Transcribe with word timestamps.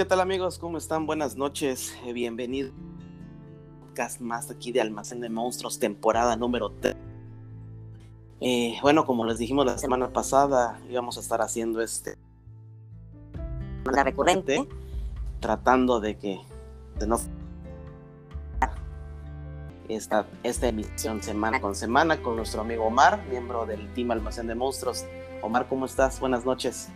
¿Qué 0.00 0.06
tal 0.06 0.20
amigos? 0.20 0.58
¿Cómo 0.58 0.78
están? 0.78 1.04
Buenas 1.04 1.36
noches. 1.36 1.94
Eh, 2.06 2.14
bienvenidos 2.14 2.72
podcast 3.82 4.18
más 4.22 4.50
aquí 4.50 4.72
de 4.72 4.80
Almacén 4.80 5.20
de 5.20 5.28
Monstruos, 5.28 5.78
temporada 5.78 6.36
número 6.36 6.70
3. 6.70 6.96
Eh, 8.40 8.78
bueno, 8.80 9.04
como 9.04 9.26
les 9.26 9.36
dijimos 9.36 9.66
la 9.66 9.76
semana 9.76 10.10
pasada, 10.10 10.80
íbamos 10.88 11.18
a 11.18 11.20
estar 11.20 11.42
haciendo 11.42 11.82
este 11.82 12.16
la 13.92 14.02
recurrente, 14.02 14.66
tratando 15.38 16.00
de 16.00 16.16
que 16.16 16.40
de 16.98 17.06
no 17.06 17.18
esta, 19.86 20.26
esta 20.42 20.68
emisión 20.68 21.22
semana 21.22 21.60
con 21.60 21.74
semana 21.74 22.22
con 22.22 22.36
nuestro 22.36 22.62
amigo 22.62 22.86
Omar, 22.86 23.22
miembro 23.28 23.66
del 23.66 23.92
Team 23.92 24.12
Almacén 24.12 24.46
de 24.46 24.54
Monstruos. 24.54 25.04
Omar, 25.42 25.68
¿cómo 25.68 25.84
estás? 25.84 26.18
Buenas 26.20 26.46
noches. 26.46 26.88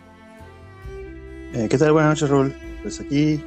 Eh, 1.53 1.67
¿Qué 1.69 1.77
tal? 1.77 1.91
Buenas 1.91 2.09
noches, 2.09 2.29
Raúl. 2.31 2.74
Pues 2.85 3.01
aquí, 3.01 3.43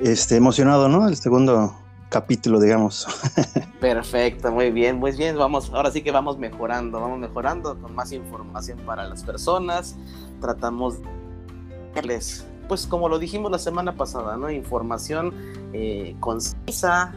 este, 0.00 0.36
emocionado, 0.36 0.88
¿no? 0.88 1.08
El 1.08 1.16
segundo 1.16 1.74
capítulo, 2.10 2.60
digamos. 2.60 3.08
Perfecto, 3.80 4.52
muy 4.52 4.70
bien, 4.70 4.98
muy 5.00 5.10
bien. 5.10 5.36
Vamos, 5.36 5.72
ahora 5.74 5.90
sí 5.90 6.00
que 6.00 6.12
vamos 6.12 6.38
mejorando, 6.38 7.00
vamos 7.00 7.18
mejorando 7.18 7.76
con 7.80 7.92
más 7.92 8.12
información 8.12 8.78
para 8.86 9.02
las 9.08 9.24
personas. 9.24 9.96
Tratamos 10.40 11.00
de 11.02 12.20
pues 12.68 12.86
como 12.86 13.08
lo 13.08 13.18
dijimos 13.18 13.50
la 13.50 13.58
semana 13.58 13.96
pasada, 13.96 14.36
¿no? 14.36 14.48
Información 14.48 15.34
eh, 15.72 16.14
concisa, 16.20 17.12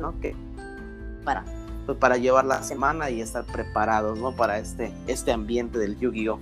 ¿no? 0.00 0.18
Que 0.20 0.34
para, 1.22 1.44
pues, 1.84 1.98
para 1.98 2.16
llevar 2.16 2.46
la 2.46 2.62
semana 2.62 3.10
y 3.10 3.20
estar 3.20 3.44
preparados, 3.44 4.18
¿no? 4.18 4.34
Para 4.34 4.58
este, 4.58 4.90
este 5.06 5.32
ambiente 5.32 5.78
del 5.78 5.98
Yu-Gi-Oh! 5.98 6.38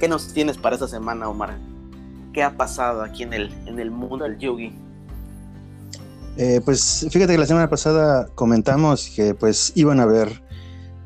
¿Qué 0.00 0.08
nos 0.08 0.32
tienes 0.32 0.58
para 0.58 0.74
esta 0.74 0.88
semana, 0.88 1.28
Omar? 1.28 1.56
¿Qué 2.32 2.42
ha 2.42 2.56
pasado 2.56 3.02
aquí 3.02 3.22
en 3.24 3.32
el, 3.32 3.52
en 3.66 3.78
el 3.78 3.90
mundo 3.90 4.24
del 4.24 4.38
Yugi? 4.38 4.72
Eh, 6.38 6.60
pues 6.64 7.06
fíjate 7.10 7.32
que 7.32 7.38
la 7.38 7.46
semana 7.46 7.68
pasada 7.68 8.26
comentamos 8.34 9.10
que 9.14 9.34
pues 9.34 9.72
iban 9.74 10.00
a 10.00 10.04
haber 10.04 10.42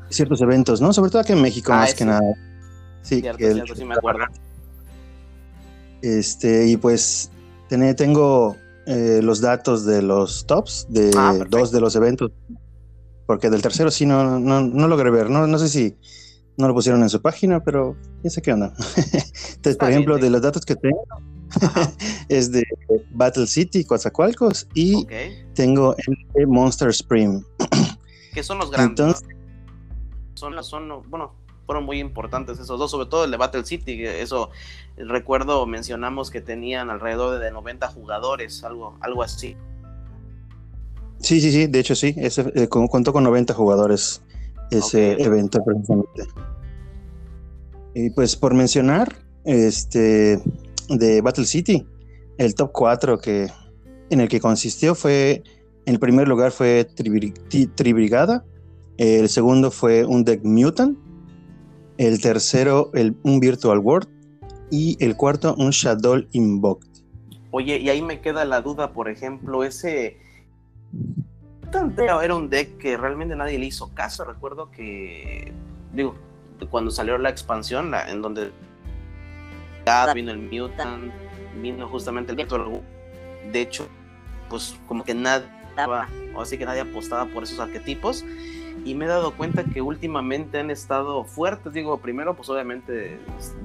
ciertos 0.09 0.39
eventos, 0.41 0.79
¿no? 0.79 0.93
Sobre 0.93 1.11
todo 1.11 1.21
aquí 1.21 1.33
en 1.33 1.41
México, 1.41 1.73
Ah, 1.73 1.77
más 1.79 1.93
que 1.93 2.05
nada. 2.05 2.21
Sí, 3.01 3.19
Cierto, 3.19 3.37
que 3.37 3.47
el- 3.47 3.53
cierto, 3.55 3.75
sí 3.75 3.83
me 3.85 3.95
acuerdo. 3.95 4.23
Este, 6.01 6.67
y 6.67 6.77
pues 6.77 7.31
tené- 7.69 7.93
tengo 7.95 8.55
eh, 8.85 9.19
los 9.21 9.41
datos 9.41 9.85
de 9.85 10.01
los 10.01 10.45
tops 10.45 10.87
de 10.89 11.11
Ah, 11.17 11.35
dos 11.49 11.71
de 11.73 11.81
los 11.81 11.95
eventos. 11.97 12.31
Porque 13.25 13.49
del 13.49 13.61
tercero 13.61 13.91
sí 13.91 14.05
no, 14.05 14.39
no, 14.39 14.61
no 14.61 14.87
logré 14.87 15.09
ver. 15.11 15.29
No, 15.29 15.45
no 15.47 15.59
sé 15.59 15.67
si 15.67 15.97
no 16.57 16.67
lo 16.67 16.73
pusieron 16.73 17.01
en 17.03 17.09
su 17.09 17.21
página, 17.21 17.63
pero 17.63 17.95
ya 18.23 18.29
sé 18.29 18.41
qué 18.41 18.51
onda. 18.53 18.73
Entonces, 18.97 19.77
por 19.77 19.89
ejemplo, 19.89 20.17
de 20.17 20.29
los 20.29 20.41
datos 20.41 20.65
que 20.65 20.75
tengo, 20.75 21.03
es 22.29 22.51
de 22.51 22.63
Battle 23.11 23.47
City, 23.47 23.83
Coatzacoalcos, 23.85 24.67
y 24.73 25.05
tengo 25.53 25.95
el 26.35 26.47
Monster 26.47 26.89
Spring. 26.89 27.43
Que 28.33 28.43
son 28.43 28.59
los 28.59 28.69
grandes. 28.69 28.99
Entonces, 28.99 29.27
son, 30.35 30.63
son, 30.63 31.09
bueno, 31.09 31.33
fueron 31.65 31.85
muy 31.85 31.99
importantes 31.99 32.59
esos 32.59 32.77
dos, 32.79 32.91
sobre 32.91 33.07
todo 33.07 33.25
el 33.25 33.31
de 33.31 33.37
Battle 33.37 33.65
City, 33.65 34.05
eso 34.05 34.51
recuerdo 34.95 35.65
mencionamos 35.65 36.29
que 36.29 36.39
tenían 36.41 36.89
alrededor 36.91 37.39
de 37.39 37.51
90 37.51 37.87
jugadores, 37.87 38.63
algo, 38.63 38.95
algo 39.01 39.23
así. 39.23 39.57
sí, 41.19 41.41
sí, 41.41 41.51
sí, 41.51 41.65
de 41.67 41.79
hecho 41.79 41.95
sí, 41.95 42.13
ese, 42.17 42.51
eh, 42.55 42.67
con- 42.69 42.87
contó 42.87 43.11
con 43.11 43.23
90 43.23 43.53
jugadores 43.55 44.21
ese 44.71 45.13
evento 45.21 45.63
precisamente. 45.63 46.23
Y 47.93 48.09
pues 48.11 48.35
por 48.35 48.53
mencionar, 48.53 49.15
este, 49.43 50.39
de 50.89 51.21
Battle 51.21 51.45
City, 51.45 51.85
el 52.37 52.53
top 52.53 52.71
4 52.73 53.17
que, 53.19 53.47
en 54.09 54.21
el 54.21 54.27
que 54.27 54.39
consistió 54.39 54.93
fue, 54.93 55.41
en 55.85 55.93
el 55.93 55.99
primer 55.99 56.27
lugar 56.27 56.51
fue 56.51 56.87
Tribri- 56.95 57.73
Tribrigada, 57.75 58.45
el 58.97 59.29
segundo 59.29 59.71
fue 59.71 60.05
un 60.05 60.23
deck 60.23 60.43
Mutant, 60.43 60.97
el 61.97 62.21
tercero 62.21 62.91
el, 62.93 63.15
un 63.23 63.39
Virtual 63.39 63.79
World 63.79 64.07
y 64.69 64.97
el 65.03 65.15
cuarto 65.15 65.55
un 65.57 65.71
Shadow 65.71 66.23
Invoked. 66.33 66.89
Oye, 67.51 67.79
y 67.79 67.89
ahí 67.89 68.01
me 68.01 68.21
queda 68.21 68.45
la 68.45 68.61
duda, 68.61 68.93
por 68.93 69.09
ejemplo, 69.09 69.63
ese 69.63 70.17
Era 72.23 72.35
un 72.35 72.49
deck 72.49 72.77
que 72.77 72.97
realmente 72.97 73.35
nadie 73.35 73.59
le 73.59 73.65
hizo 73.65 73.93
caso. 73.93 74.23
Recuerdo 74.25 74.71
que, 74.71 75.51
digo, 75.93 76.15
cuando 76.69 76.91
salió 76.91 77.17
la 77.17 77.29
expansión, 77.29 77.91
la, 77.91 78.09
en 78.09 78.21
donde 78.21 78.51
vino 80.13 80.31
el 80.31 80.39
Mutant, 80.39 81.11
vino 81.61 81.87
justamente 81.87 82.31
el 82.31 82.37
Virtual. 82.37 82.81
De 83.51 83.61
hecho, 83.61 83.87
pues 84.49 84.77
como 84.87 85.03
que 85.03 85.13
nadie, 85.13 85.47
o 86.35 86.41
así 86.41 86.57
que 86.57 86.65
nadie 86.65 86.81
apostaba 86.81 87.25
por 87.25 87.43
esos 87.43 87.59
arquetipos. 87.59 88.25
Y 88.85 88.93
me 88.93 89.05
he 89.05 89.07
dado 89.07 89.33
cuenta 89.33 89.63
que 89.63 89.81
últimamente 89.81 90.59
han 90.59 90.69
estado 90.71 91.23
fuertes. 91.25 91.73
Digo, 91.73 91.97
primero, 91.97 92.35
pues 92.35 92.49
obviamente 92.49 93.19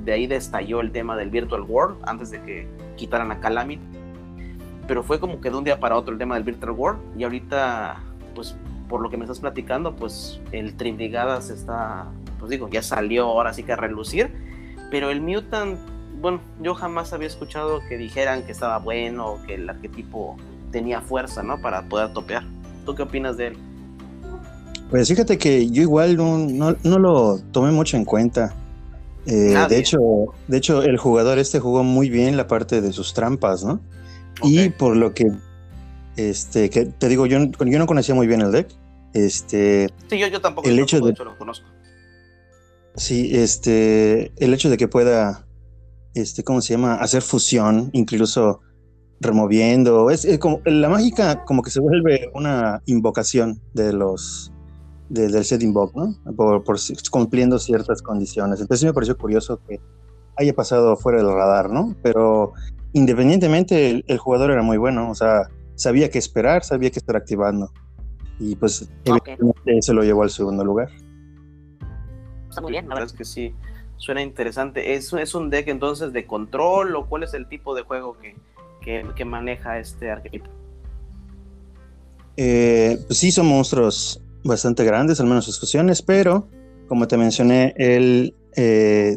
de 0.05 0.13
ahí 0.13 0.27
destalló 0.27 0.81
el 0.81 0.91
tema 0.91 1.17
del 1.17 1.31
Virtual 1.31 1.63
World 1.63 1.99
antes 2.07 2.31
de 2.31 2.43
que 2.43 2.67
quitaran 2.97 3.31
a 3.31 3.39
Calamity. 3.39 3.92
Pero 4.87 5.03
fue 5.03 5.21
como 5.21 5.41
que 5.41 5.51
de 5.51 5.57
un 5.57 5.65
día 5.65 5.79
para 5.79 5.97
otro 5.97 6.13
el 6.13 6.19
tema 6.19 6.35
del 6.35 6.45
Virtual 6.45 6.73
World. 6.73 7.01
Y 7.19 7.25
ahorita, 7.25 7.97
pues 8.35 8.57
por 8.89 9.01
lo 9.01 9.09
que 9.11 9.17
me 9.17 9.25
estás 9.25 9.41
platicando, 9.41 9.95
pues 9.97 10.41
el 10.53 10.75
Trinbrigadas 10.77 11.49
está, 11.51 12.07
pues 12.39 12.51
digo, 12.51 12.69
ya 12.69 12.83
salió 12.83 13.25
ahora 13.27 13.53
sí 13.55 13.63
que 13.63 13.73
a 13.73 13.77
relucir. 13.77 14.31
Pero 14.91 15.11
el 15.11 15.21
Mutant, 15.21 15.79
bueno, 16.21 16.41
yo 16.61 16.75
jamás 16.75 17.13
había 17.13 17.27
escuchado 17.29 17.81
que 17.89 17.97
dijeran 17.97 18.43
que 18.45 18.53
estaba 18.53 18.79
bueno 18.79 19.39
que 19.47 19.55
el 19.55 19.69
arquetipo 19.71 20.37
tenía 20.71 21.01
fuerza, 21.01 21.43
¿no? 21.43 21.61
Para 21.61 21.83
poder 21.89 22.13
topear. 22.13 22.45
¿Tú 22.85 22.95
qué 22.95 23.03
opinas 23.03 23.37
de 23.37 23.49
él? 23.49 23.57
Pues 24.91 25.09
fíjate 25.09 25.39
que 25.39 25.71
yo 25.71 25.83
igual 25.83 26.17
no, 26.17 26.37
no- 26.39 26.77
no 26.85 26.99
lo 26.99 27.39
tomé 27.53 27.71
mucho 27.71 27.97
en 27.97 28.05
cuenta. 28.05 28.55
Eh, 29.27 29.55
de 29.69 29.79
hecho, 29.79 29.99
de 30.49 30.57
hecho, 30.59 30.83
el 30.83 30.99
jugador 30.99 31.39
este 31.39 31.61
jugó 31.61 31.83
muy 31.85 32.11
bien 32.11 32.37
la 32.37 32.47
parte 32.49 32.81
de 32.83 32.93
sus 32.93 33.15
trampas, 33.15 33.65
¿no? 33.65 33.81
Y 34.43 34.71
por 34.71 34.97
lo 34.97 35.15
que, 35.15 35.31
este, 36.17 36.71
que 36.71 36.87
te 36.87 37.09
digo, 37.09 37.27
yo, 37.27 37.39
yo 37.41 37.79
no 37.79 37.87
conocía 37.87 38.15
muy 38.15 38.27
bien 38.27 38.41
el 38.41 38.53
deck. 38.53 38.69
Este, 39.15 39.89
Sí, 40.09 40.19
yo, 40.19 40.27
yo 40.29 40.41
tampoco, 40.41 40.69
el 40.69 40.79
hecho 40.79 40.97
tampoco, 40.97 41.07
de- 41.07 41.13
hecho, 41.13 41.25
lo 41.25 41.37
conozco. 41.39 41.67
sí, 42.97 43.31
este, 43.37 44.33
el 44.45 44.55
hecho 44.55 44.71
de 44.71 44.77
que 44.77 44.89
pueda, 44.89 45.47
este, 46.15 46.45
¿cómo 46.45 46.61
se 46.61 46.75
llama? 46.75 46.95
Hacer 46.95 47.23
fusión, 47.23 47.91
incluso 47.93 48.61
removiendo. 49.21 50.11
Es, 50.11 50.25
es 50.25 50.39
como 50.39 50.61
la 50.65 50.89
mágica, 50.89 51.45
como 51.45 51.63
que 51.63 51.71
se 51.71 51.81
vuelve 51.81 52.31
una 52.35 52.83
invocación 52.87 53.61
de 53.75 53.93
los 53.93 54.51
de- 55.09 55.29
del 55.29 55.45
set 55.45 55.63
invoke, 55.63 55.95
¿no? 55.95 56.17
Por, 56.35 56.65
por 56.65 56.79
cumpliendo 57.11 57.59
ciertas 57.59 58.01
condiciones. 58.01 58.61
Entonces 58.61 58.85
me 58.85 58.95
pareció 58.95 59.17
curioso 59.17 59.61
que 59.69 59.79
haya 60.39 60.55
pasado 60.55 60.97
fuera 60.97 61.19
del 61.23 61.31
radar, 61.33 61.69
¿no? 61.71 61.95
Pero 62.03 62.53
independientemente 62.93 63.91
el, 63.91 64.05
el 64.09 64.19
jugador 64.19 64.51
era 64.51 64.63
muy 64.63 64.77
bueno, 64.77 65.11
o 65.11 65.15
sea, 65.15 65.49
sabía 65.75 66.11
qué 66.11 66.19
esperar, 66.19 66.65
sabía 66.65 66.91
qué 66.91 66.99
estar 66.99 67.17
activando. 67.17 67.73
Y 68.39 68.57
pues 68.57 68.89
se 69.81 69.93
lo 69.95 70.03
llevó 70.03 70.23
al 70.23 70.31
segundo 70.31 70.65
lugar. 70.65 70.89
Está 72.49 72.61
muy 72.61 72.73
bien, 72.73 72.89
La 72.89 72.95
verdad 72.95 73.07
verdad. 73.07 73.15
es 73.15 73.19
que 73.19 73.25
sí, 73.25 73.55
suena 73.97 74.23
interesante. 74.23 74.95
¿Es, 74.95 75.13
¿Es 75.13 75.35
un 75.35 75.49
deck 75.49 75.69
entonces 75.69 76.13
de 76.13 76.27
control 76.27 76.97
o 76.97 77.07
cuál 77.07 77.23
es 77.23 77.35
el 77.35 77.49
tipo 77.49 77.75
de 77.75 77.83
juego 77.83 78.17
que, 78.19 78.35
que, 78.81 79.07
que 79.15 79.25
maneja 79.25 79.79
este 79.79 80.11
arquetipo? 80.11 80.47
Eh, 82.37 82.99
pues 83.07 83.19
sí, 83.19 83.31
son 83.31 83.47
monstruos 83.47 84.23
bastante 84.45 84.85
grandes, 84.85 85.21
al 85.21 85.27
menos 85.27 85.45
sus 85.45 85.61
fusiones, 85.61 86.03
pero 86.03 86.49
como 86.89 87.07
te 87.07 87.17
mencioné, 87.17 87.75
él 87.77 88.35
eh, 88.57 89.17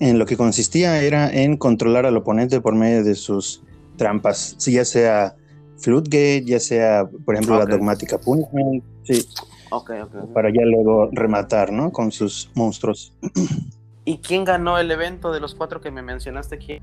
en 0.00 0.18
lo 0.18 0.26
que 0.26 0.36
consistía 0.36 1.00
era 1.02 1.32
en 1.32 1.56
controlar 1.56 2.06
al 2.06 2.16
oponente 2.16 2.60
por 2.60 2.74
medio 2.74 3.04
de 3.04 3.14
sus 3.14 3.62
trampas, 3.96 4.54
si 4.58 4.72
ya 4.72 4.84
sea 4.84 5.36
Floodgate, 5.78 6.44
ya 6.44 6.60
sea, 6.60 7.06
por 7.24 7.34
ejemplo, 7.34 7.58
la 7.58 7.66
dogmática 7.66 8.18
Punishment, 8.18 8.82
sí, 9.04 9.26
Ok, 9.70 9.90
ok. 10.02 10.32
para 10.32 10.50
ya 10.50 10.62
luego 10.64 11.08
rematar, 11.12 11.72
¿no? 11.72 11.90
Con 11.92 12.12
sus 12.12 12.50
monstruos. 12.54 13.12
¿Y 14.04 14.18
quién 14.18 14.44
ganó 14.44 14.78
el 14.78 14.90
evento 14.90 15.32
de 15.32 15.40
los 15.40 15.54
cuatro 15.54 15.80
que 15.80 15.90
me 15.90 16.02
mencionaste? 16.02 16.58
¿Quién? 16.58 16.82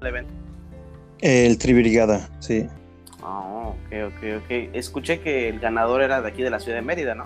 El 0.00 0.06
evento. 0.06 0.32
El 1.20 1.56
Tribrigada, 1.58 2.28
sí. 2.40 2.66
Ah, 3.22 3.68
ok, 3.68 4.08
ok, 4.08 4.42
ok. 4.42 4.50
Escuché 4.74 5.20
que 5.20 5.48
el 5.48 5.60
ganador 5.60 6.02
era 6.02 6.20
de 6.20 6.28
aquí 6.28 6.42
de 6.42 6.50
la 6.50 6.60
ciudad 6.60 6.76
de 6.78 6.82
Mérida, 6.82 7.14
¿no? 7.14 7.24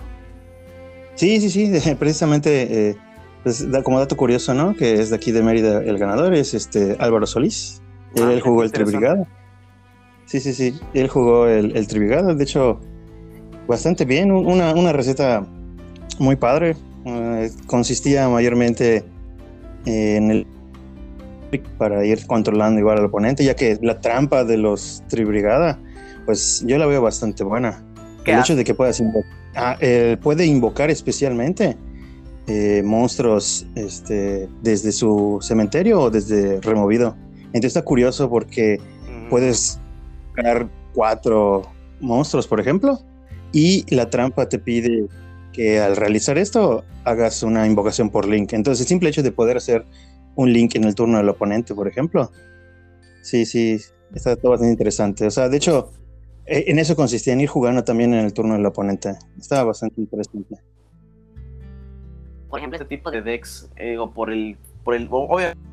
Sí, 1.15 1.41
sí, 1.41 1.49
sí, 1.49 1.95
precisamente, 1.99 2.89
eh, 2.89 2.97
pues, 3.43 3.69
da- 3.71 3.83
como 3.83 3.99
dato 3.99 4.15
curioso, 4.17 4.53
¿no? 4.53 4.75
Que 4.75 4.93
es 5.01 5.09
de 5.09 5.15
aquí 5.15 5.31
de 5.31 5.41
Mérida 5.43 5.81
el 5.83 5.97
ganador, 5.97 6.33
es 6.33 6.53
este 6.53 6.95
Álvaro 6.99 7.25
Solís. 7.27 7.81
Él, 8.15 8.23
Ah, 8.23 8.33
él 8.33 8.41
jugó 8.41 8.63
el. 8.63 8.71
Tribrigada. 8.71 9.27
Sí, 10.25 10.39
sí, 10.39 10.53
sí. 10.53 10.79
Él 10.93 11.07
jugó 11.07 11.47
el, 11.47 11.75
el 11.75 11.87
Tribrigada. 11.87 12.33
De 12.33 12.43
hecho, 12.43 12.79
bastante 13.67 14.05
bien. 14.05 14.31
un- 14.31 14.45
Una, 14.45 14.73
una 14.73 14.93
receta 14.93 15.45
muy 16.19 16.35
padre. 16.35 16.75
Eh, 17.05 17.49
consistía 17.65 18.27
mayormente 18.29 19.03
en 19.85 20.31
el 20.31 20.47
para 21.79 22.05
ir 22.05 22.27
controlando 22.27 22.79
igual 22.79 22.99
al 22.99 23.05
oponente, 23.05 23.43
ya 23.43 23.55
que 23.55 23.79
la 23.81 23.99
trampa 23.99 24.43
de 24.43 24.57
los 24.57 25.01
Tribrigada, 25.07 25.79
pues 26.25 26.63
yo 26.67 26.77
la 26.77 26.85
veo 26.85 27.01
bastante 27.01 27.43
buena. 27.43 27.83
El 28.25 28.39
hecho 28.39 28.55
de 28.55 28.63
que 28.63 28.75
puedas 28.75 29.01
ah, 29.55 29.75
eh, 29.79 30.17
puede 30.21 30.45
invocar 30.45 30.91
especialmente 30.91 31.75
eh, 32.49 32.81
monstruos 32.83 33.67
este, 33.75 34.49
desde 34.63 34.91
su 34.91 35.37
cementerio 35.39 36.01
o 36.01 36.09
desde 36.09 36.59
removido. 36.61 37.15
Entonces 37.47 37.65
está 37.65 37.83
curioso 37.83 38.27
porque 38.27 38.79
puedes 39.29 39.79
crear 40.33 40.67
cuatro 40.95 41.61
monstruos, 41.99 42.47
por 42.47 42.59
ejemplo, 42.59 42.99
y 43.51 43.85
la 43.93 44.09
trampa 44.09 44.49
te 44.49 44.57
pide 44.57 45.07
que 45.53 45.79
al 45.79 45.95
realizar 45.95 46.39
esto 46.39 46.83
hagas 47.03 47.43
una 47.43 47.67
invocación 47.67 48.09
por 48.09 48.27
link. 48.27 48.53
Entonces 48.53 48.81
el 48.81 48.87
simple 48.87 49.09
hecho 49.09 49.21
de 49.21 49.31
poder 49.31 49.57
hacer 49.57 49.85
un 50.35 50.51
link 50.51 50.75
en 50.75 50.85
el 50.85 50.95
turno 50.95 51.17
del 51.17 51.29
oponente, 51.29 51.75
por 51.75 51.87
ejemplo. 51.87 52.31
Sí, 53.21 53.45
sí, 53.45 53.79
está 54.15 54.35
todo 54.35 54.51
bastante 54.51 54.71
interesante. 54.71 55.27
O 55.27 55.31
sea, 55.31 55.49
de 55.49 55.57
hecho, 55.57 55.91
e, 56.47 56.65
en 56.67 56.79
eso 56.79 56.95
consistía 56.95 57.33
en 57.33 57.41
ir 57.41 57.49
jugando 57.49 57.83
también 57.83 58.13
en 58.13 58.25
el 58.25 58.33
turno 58.33 58.55
del 58.55 58.65
oponente. 58.65 59.15
Estaba 59.37 59.65
bastante 59.65 60.01
interesante. 60.01 60.55
Por 62.49 62.59
ejemplo, 62.59 62.77
este 62.77 62.87
tipo 62.87 63.11
de 63.11 63.21
decks, 63.21 63.69
eh, 63.75 63.97
o 63.97 64.11
por 64.11 64.31
el, 64.31 64.57
por 64.83 64.95
el, 64.95 65.07
obviamente 65.11 65.69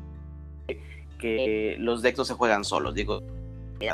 que 1.19 1.75
los 1.79 2.01
decks 2.01 2.19
no 2.19 2.25
se 2.25 2.35
juegan 2.35 2.63
solos, 2.63 2.93
digo, 2.93 3.21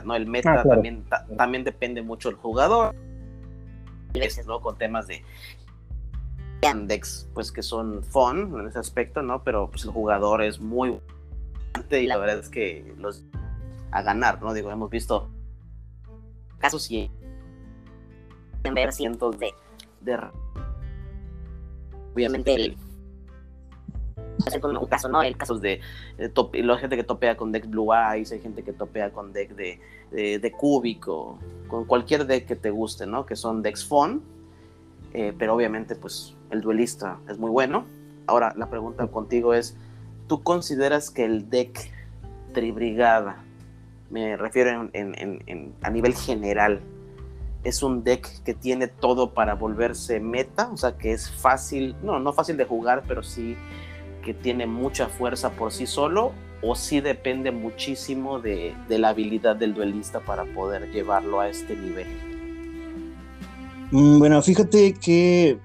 no 0.04 0.16
el 0.16 0.28
meta 0.28 0.62
ah, 0.62 0.64
también, 0.64 1.06
también 1.38 1.64
depende 1.64 2.02
mucho 2.02 2.30
del 2.30 2.38
jugador, 2.38 2.96
¿no? 4.46 4.62
Con 4.62 4.78
temas 4.78 5.08
de 5.08 5.24
decks, 6.62 7.30
pues 7.34 7.52
que 7.52 7.62
son 7.62 8.04
fun 8.04 8.60
en 8.60 8.68
ese 8.68 8.80
aspecto, 8.80 9.22
¿no? 9.22 9.44
Pero 9.44 9.70
pues 9.70 9.84
el 9.86 9.92
jugador 9.92 10.42
es 10.42 10.60
muy 10.60 11.00
y 11.90 12.08
la 12.08 12.18
verdad 12.18 12.40
es 12.40 12.50
que 12.50 12.94
los 12.98 13.24
a 13.92 14.02
ganar, 14.02 14.42
¿no? 14.42 14.54
Digo, 14.54 14.72
hemos 14.72 14.90
visto 14.90 15.30
casos 16.60 16.90
y 16.90 17.12
en 18.64 18.74
ver 18.74 18.94
cientos 18.94 19.38
de, 19.38 19.54
de 20.02 20.18
obviamente 22.13 22.54
el 22.56 22.77
un 24.63 24.88
caso, 24.88 25.10
¿no? 25.10 25.21
El 25.21 25.38
caso 25.38 25.57
de, 25.60 25.80
de 26.18 26.63
la 26.63 26.77
gente 26.77 26.95
que 26.95 27.04
topea 27.04 27.38
con 27.38 27.51
deck 27.51 27.68
Blue 27.68 27.94
Eyes, 27.94 28.31
hay 28.31 28.39
gente 28.39 28.63
que 28.63 28.74
topea 28.74 29.12
con 29.12 29.33
deck 29.33 29.56
de, 29.56 29.80
de, 30.12 30.39
de 30.39 30.51
Cúbico, 30.51 31.39
con 31.68 31.86
cualquier 31.86 32.25
deck 32.25 32.48
que 32.48 32.56
te 32.56 32.69
guste, 32.69 33.06
¿no? 33.06 33.25
Que 33.25 33.36
son 33.36 33.62
decks 33.62 33.86
fun, 33.86 34.21
eh, 35.13 35.33
pero 35.38 35.56
obviamente 35.56 35.95
pues 35.95 36.36
el 36.50 36.62
duelista 36.62 37.19
es 37.30 37.38
muy 37.38 37.50
bueno. 37.50 37.86
Ahora 38.27 38.54
la 38.57 38.69
pregunta 38.69 39.07
contigo 39.07 39.54
es, 39.54 39.75
¿tú 40.27 40.44
consideras 40.44 41.10
que 41.10 41.25
el 41.25 41.50
deck 41.50 41.92
Tribrigada, 42.54 43.38
me 44.12 44.38
refiero 44.38 44.89
en, 44.94 45.74
a 45.81 45.89
nivel 45.89 46.13
general, 46.13 46.81
es 47.63 47.83
un 47.83 48.04
deck 48.04 48.44
que 48.44 48.54
tiene 48.54 48.88
todo 48.88 49.33
para 49.33 49.56
volverse 49.56 50.19
meta? 50.19 50.69
O 50.71 50.77
sea, 50.77 50.98
que 50.98 51.13
es 51.13 51.30
fácil, 51.30 51.95
no, 52.04 52.19
no 52.19 52.33
fácil 52.33 52.57
de 52.57 52.65
jugar, 52.65 53.04
pero 53.07 53.24
sí 53.24 53.56
que 54.24 54.33
tiene 54.33 54.65
mucha 54.65 55.07
fuerza 55.07 55.51
por 55.51 55.71
sí 55.71 55.86
solo, 55.86 56.31
o 56.62 56.75
sí 56.75 57.01
depende 57.01 57.51
muchísimo 57.51 58.39
de, 58.39 58.74
de 58.88 58.98
la 58.98 59.10
habilidad 59.10 59.56
del 59.56 59.74
duelista 59.74 60.21
para 60.21 60.45
poder 60.45 60.92
llevarlo 60.92 61.42
a 61.42 61.50
este 61.50 61.75
nivel. 61.75 62.07
Mm, 63.92 64.19
bueno, 64.19 64.42
fíjate 64.42 64.94
que 64.94 65.60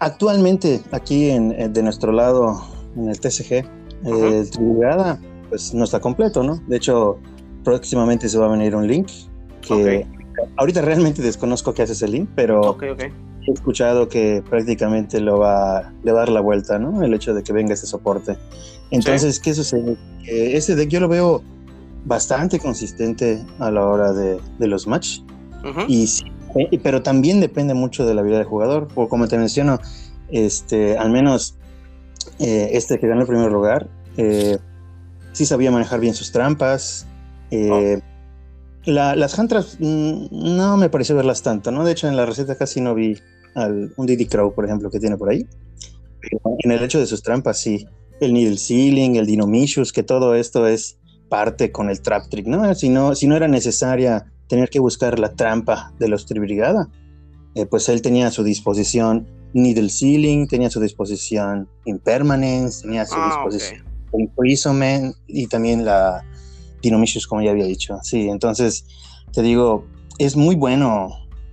actualmente 0.00 0.82
aquí 0.90 1.30
en, 1.30 1.72
de 1.72 1.82
nuestro 1.82 2.10
lado, 2.10 2.64
en 2.96 3.08
el 3.08 3.20
TCG, 3.20 3.52
eh, 3.52 3.64
el 4.04 4.50
Tribugada, 4.50 5.20
pues 5.48 5.72
no 5.74 5.84
está 5.84 6.00
completo, 6.00 6.42
¿no? 6.42 6.56
De 6.66 6.76
hecho, 6.76 7.18
próximamente 7.64 8.28
se 8.28 8.38
va 8.38 8.46
a 8.46 8.50
venir 8.50 8.74
un 8.74 8.86
link 8.86 9.08
que 9.60 10.06
ahorita 10.56 10.82
realmente 10.82 11.22
desconozco 11.22 11.74
qué 11.74 11.82
hace 11.82 11.92
ese 11.92 12.08
link, 12.08 12.28
pero 12.34 12.76
he 12.80 13.52
escuchado 13.52 14.08
que 14.08 14.42
prácticamente 14.48 15.20
lo 15.20 15.38
va, 15.38 15.92
le 16.02 16.12
va 16.12 16.18
a 16.18 16.22
dar 16.22 16.30
la 16.30 16.40
vuelta, 16.40 16.78
¿no? 16.78 17.02
El 17.02 17.14
hecho 17.14 17.34
de 17.34 17.42
que 17.42 17.52
venga 17.52 17.74
este 17.74 17.86
soporte. 17.86 18.36
Entonces, 18.90 19.40
¿qué 19.40 19.54
sucede? 19.54 19.96
ese 20.26 20.74
deck 20.74 20.90
yo 20.90 21.00
lo 21.00 21.08
veo 21.08 21.42
bastante 22.04 22.58
consistente 22.58 23.42
a 23.58 23.70
la 23.70 23.84
hora 23.86 24.12
de, 24.12 24.38
de 24.58 24.66
los 24.66 24.86
match. 24.86 25.20
Y 25.88 26.06
sí, 26.06 26.24
eh, 26.56 26.80
pero 26.82 27.02
también 27.02 27.40
depende 27.40 27.74
mucho 27.74 28.06
de 28.06 28.14
la 28.14 28.22
vida 28.22 28.38
del 28.38 28.46
jugador. 28.46 28.88
O 28.94 29.08
como 29.08 29.28
te 29.28 29.38
menciono, 29.38 29.78
este, 30.30 30.96
al 30.96 31.10
menos 31.10 31.56
eh, 32.38 32.70
este 32.72 32.98
que 32.98 33.06
ganó 33.06 33.22
el 33.22 33.26
primer 33.26 33.50
lugar, 33.50 33.88
eh, 34.16 34.58
sí 35.32 35.46
sabía 35.46 35.70
manejar 35.70 36.00
bien 36.00 36.14
sus 36.14 36.32
trampas. 36.32 37.06
Oh. 37.52 37.98
Las 38.92 39.38
Hantras 39.38 39.76
mm, 39.78 40.26
no 40.30 40.76
me 40.76 40.88
pareció 40.88 41.14
verlas 41.16 41.42
tanto, 41.42 41.70
¿no? 41.70 41.84
De 41.84 41.92
hecho, 41.92 42.08
en 42.08 42.16
la 42.16 42.26
receta 42.26 42.56
casi 42.56 42.80
no 42.80 42.94
vi 42.94 43.16
al, 43.54 43.92
un 43.96 44.06
Diddy 44.06 44.26
Crow, 44.26 44.54
por 44.54 44.64
ejemplo, 44.64 44.90
que 44.90 45.00
tiene 45.00 45.16
por 45.16 45.30
ahí. 45.30 45.46
en 46.58 46.72
el 46.72 46.82
hecho 46.82 46.98
de 46.98 47.06
sus 47.06 47.22
trampas, 47.22 47.58
sí. 47.58 47.86
El 48.20 48.32
Needle 48.32 48.58
Ceiling, 48.58 49.16
el 49.16 49.26
Dinomishus, 49.26 49.92
que 49.92 50.02
todo 50.02 50.34
esto 50.34 50.66
es 50.66 50.98
parte 51.28 51.70
con 51.70 51.90
el 51.90 52.00
Trap 52.00 52.28
Trick, 52.30 52.46
¿no? 52.46 52.74
Si 52.74 52.88
no, 52.88 53.14
si 53.14 53.26
no 53.26 53.36
era 53.36 53.46
necesaria 53.46 54.32
tener 54.48 54.70
que 54.70 54.80
buscar 54.80 55.18
la 55.18 55.34
trampa 55.34 55.92
de 55.98 56.08
los 56.08 56.26
Tribrigada. 56.26 56.88
Eh, 57.54 57.66
pues 57.66 57.88
él 57.88 58.02
tenía 58.02 58.28
a 58.28 58.30
su 58.30 58.42
disposición 58.42 59.26
Needle 59.52 59.90
Ceiling, 59.90 60.48
tenía 60.48 60.68
a 60.68 60.70
su 60.70 60.80
disposición 60.80 61.68
Impermanence, 61.84 62.82
tenía 62.82 63.02
a 63.02 63.06
su 63.06 63.14
ah, 63.16 63.26
disposición 63.26 63.84
Imprisonment 64.12 65.14
y 65.26 65.46
también 65.46 65.84
la 65.84 66.24
Dinomicius, 66.82 67.26
como 67.26 67.42
ya 67.42 67.50
había 67.50 67.64
dicho. 67.64 67.98
Sí, 68.02 68.28
entonces 68.28 68.86
te 69.32 69.42
digo, 69.42 69.84
es 70.18 70.36
muy 70.36 70.54
bueno, 70.54 71.10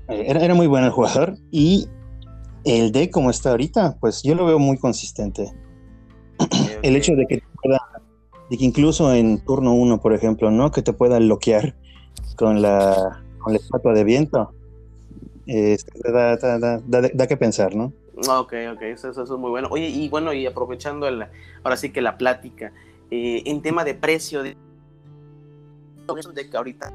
eh, 0.07 0.25
era, 0.27 0.53
muy 0.53 0.67
bueno 0.67 0.87
el 0.87 0.93
jugador 0.93 1.37
y 1.51 1.87
el 2.63 2.91
deck 2.91 3.11
como 3.11 3.29
está 3.29 3.51
ahorita, 3.51 3.97
pues 3.99 4.23
yo 4.23 4.35
lo 4.35 4.45
veo 4.45 4.59
muy 4.59 4.77
consistente. 4.77 5.51
El 6.81 6.95
hecho 6.95 7.13
de 7.15 7.25
que, 7.27 7.35
de 8.49 8.57
que 8.57 8.65
incluso 8.65 9.13
en 9.13 9.43
turno 9.43 9.73
1, 9.73 10.01
por 10.01 10.13
ejemplo, 10.13 10.51
¿no? 10.51 10.71
Que 10.71 10.81
te 10.81 10.93
pueda 10.93 11.19
bloquear 11.19 11.75
con 12.35 12.61
la, 12.61 13.23
con 13.39 13.53
la 13.53 13.59
estatua 13.59 13.93
de 13.93 14.03
viento, 14.03 14.51
da, 15.45 16.37
da, 16.37 16.79
da, 17.13 17.27
que 17.27 17.37
pensar, 17.37 17.75
¿no? 17.75 17.93
Ok, 18.27 18.53
ok, 18.73 18.81
eso, 18.81 19.09
eso, 19.09 19.23
es 19.23 19.29
muy 19.29 19.49
bueno. 19.49 19.67
Oye, 19.71 19.87
y 19.87 20.09
bueno, 20.09 20.33
y 20.33 20.45
aprovechando 20.45 21.07
el, 21.07 21.25
ahora 21.63 21.77
sí 21.77 21.91
que 21.91 22.01
la 22.01 22.17
plática, 22.17 22.73
eh, 23.11 23.43
en 23.45 23.61
tema 23.61 23.83
de 23.83 23.93
precio, 23.93 24.43
de, 24.43 24.57
de 26.33 26.49
que 26.49 26.57
ahorita, 26.57 26.93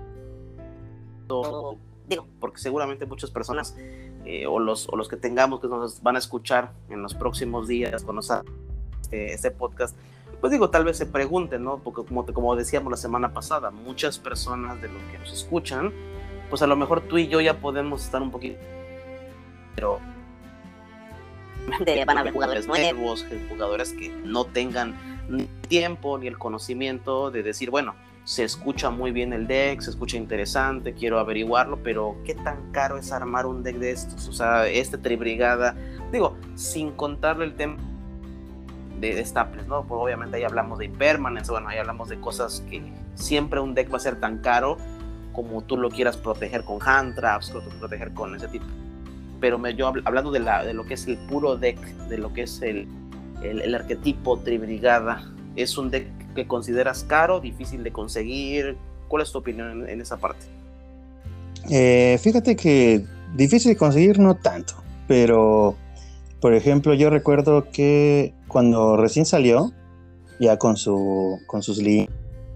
digo, 2.08 2.26
porque 2.40 2.58
seguramente 2.58 3.06
muchas 3.06 3.30
personas, 3.30 3.76
eh, 4.24 4.46
o, 4.46 4.58
los, 4.58 4.88
o 4.88 4.96
los 4.96 5.08
que 5.08 5.16
tengamos 5.16 5.60
que 5.60 5.68
nos 5.68 6.02
van 6.02 6.16
a 6.16 6.18
escuchar 6.18 6.72
en 6.88 7.02
los 7.02 7.14
próximos 7.14 7.68
días 7.68 8.04
cuando 8.04 8.22
salga 8.22 8.50
este, 9.00 9.32
este 9.32 9.50
podcast, 9.50 9.96
pues 10.40 10.50
digo, 10.52 10.70
tal 10.70 10.84
vez 10.84 10.96
se 10.96 11.06
pregunten, 11.06 11.64
¿no? 11.64 11.78
Porque 11.78 12.02
como, 12.06 12.24
como 12.26 12.56
decíamos 12.56 12.90
la 12.90 12.96
semana 12.96 13.32
pasada, 13.32 13.70
muchas 13.70 14.18
personas 14.18 14.80
de 14.80 14.88
los 14.88 15.02
que 15.04 15.18
nos 15.18 15.32
escuchan, 15.32 15.92
pues 16.48 16.62
a 16.62 16.66
lo 16.66 16.76
mejor 16.76 17.02
tú 17.02 17.18
y 17.18 17.28
yo 17.28 17.40
ya 17.40 17.60
podemos 17.60 18.04
estar 18.04 18.22
un 18.22 18.30
poquito... 18.30 18.58
Pero... 19.74 20.00
Van 22.06 22.16
a 22.16 22.20
haber 22.20 22.32
jugadores 22.32 22.66
nuevos, 22.66 23.24
jugadores 23.48 23.92
que 23.92 24.08
no 24.08 24.44
tengan 24.44 24.96
ni 25.28 25.44
tiempo 25.68 26.18
ni 26.18 26.26
el 26.26 26.38
conocimiento 26.38 27.30
de 27.30 27.42
decir, 27.42 27.70
bueno, 27.70 27.94
se 28.24 28.44
escucha 28.44 28.90
muy 28.90 29.10
bien 29.10 29.32
el 29.32 29.46
deck, 29.46 29.80
se 29.80 29.90
escucha 29.90 30.16
interesante, 30.16 30.94
quiero 30.94 31.18
averiguarlo, 31.18 31.82
pero 31.82 32.16
¿qué 32.24 32.34
tan 32.34 32.70
caro 32.72 32.98
es 32.98 33.12
armar 33.12 33.46
un 33.46 33.62
deck 33.62 33.76
de 33.76 33.90
estos? 33.90 34.28
O 34.28 34.32
sea, 34.32 34.68
este 34.68 34.98
Tribrigada, 34.98 35.74
digo, 36.12 36.36
sin 36.54 36.92
contarle 36.92 37.46
el 37.46 37.54
tema 37.54 37.76
de, 39.00 39.24
staples, 39.24 39.66
¿no? 39.66 39.84
Pues 39.84 39.98
obviamente 40.00 40.36
ahí 40.36 40.44
hablamos 40.44 40.78
de 40.78 40.84
impermanence, 40.84 41.50
bueno, 41.50 41.68
ahí 41.68 41.78
hablamos 41.78 42.08
de 42.08 42.20
cosas 42.20 42.62
que 42.68 42.82
siempre 43.14 43.60
un 43.60 43.74
deck 43.74 43.92
va 43.92 43.96
a 43.96 44.00
ser 44.00 44.20
tan 44.20 44.38
caro 44.38 44.76
como 45.32 45.62
tú 45.62 45.76
lo 45.76 45.90
quieras 45.90 46.16
proteger 46.16 46.64
con 46.64 46.78
hand 46.86 47.14
traps, 47.14 47.52
proteger 47.78 48.12
con 48.12 48.34
ese 48.34 48.48
tipo. 48.48 48.66
Pero 49.40 49.58
me, 49.58 49.74
yo 49.74 49.90
hablando 50.04 50.30
de, 50.30 50.40
la, 50.40 50.64
de 50.64 50.74
lo 50.74 50.84
que 50.84 50.94
es 50.94 51.06
el 51.06 51.16
puro 51.16 51.56
deck, 51.56 51.78
de 52.08 52.18
lo 52.18 52.32
que 52.32 52.42
es 52.42 52.60
el, 52.60 52.86
el, 53.42 53.74
arquetipo 53.74 54.38
Tribrigada, 54.38 55.24
¿es 55.56 55.78
un 55.78 55.90
deck 55.90 56.06
que 56.34 56.46
consideras 56.46 57.04
caro, 57.04 57.40
difícil 57.40 57.82
de 57.82 57.92
conseguir? 57.92 58.76
¿Cuál 59.08 59.22
es 59.22 59.32
tu 59.32 59.38
opinión 59.38 59.88
en, 59.88 60.00
esa 60.00 60.16
parte? 60.16 60.46
Eh, 61.70 62.18
fíjate 62.22 62.56
que 62.56 63.04
difícil 63.34 63.72
de 63.72 63.76
conseguir 63.76 64.18
no 64.18 64.36
tanto, 64.36 64.74
pero 65.06 65.76
por 66.40 66.54
ejemplo, 66.54 66.94
yo 66.94 67.10
recuerdo 67.10 67.70
que 67.70 68.32
cuando 68.48 68.96
recién 68.96 69.26
salió, 69.26 69.72
ya 70.38 70.56
con 70.58 70.76
su 70.76 71.38
con 71.46 71.62
sus 71.62 71.78
links, 71.78 72.12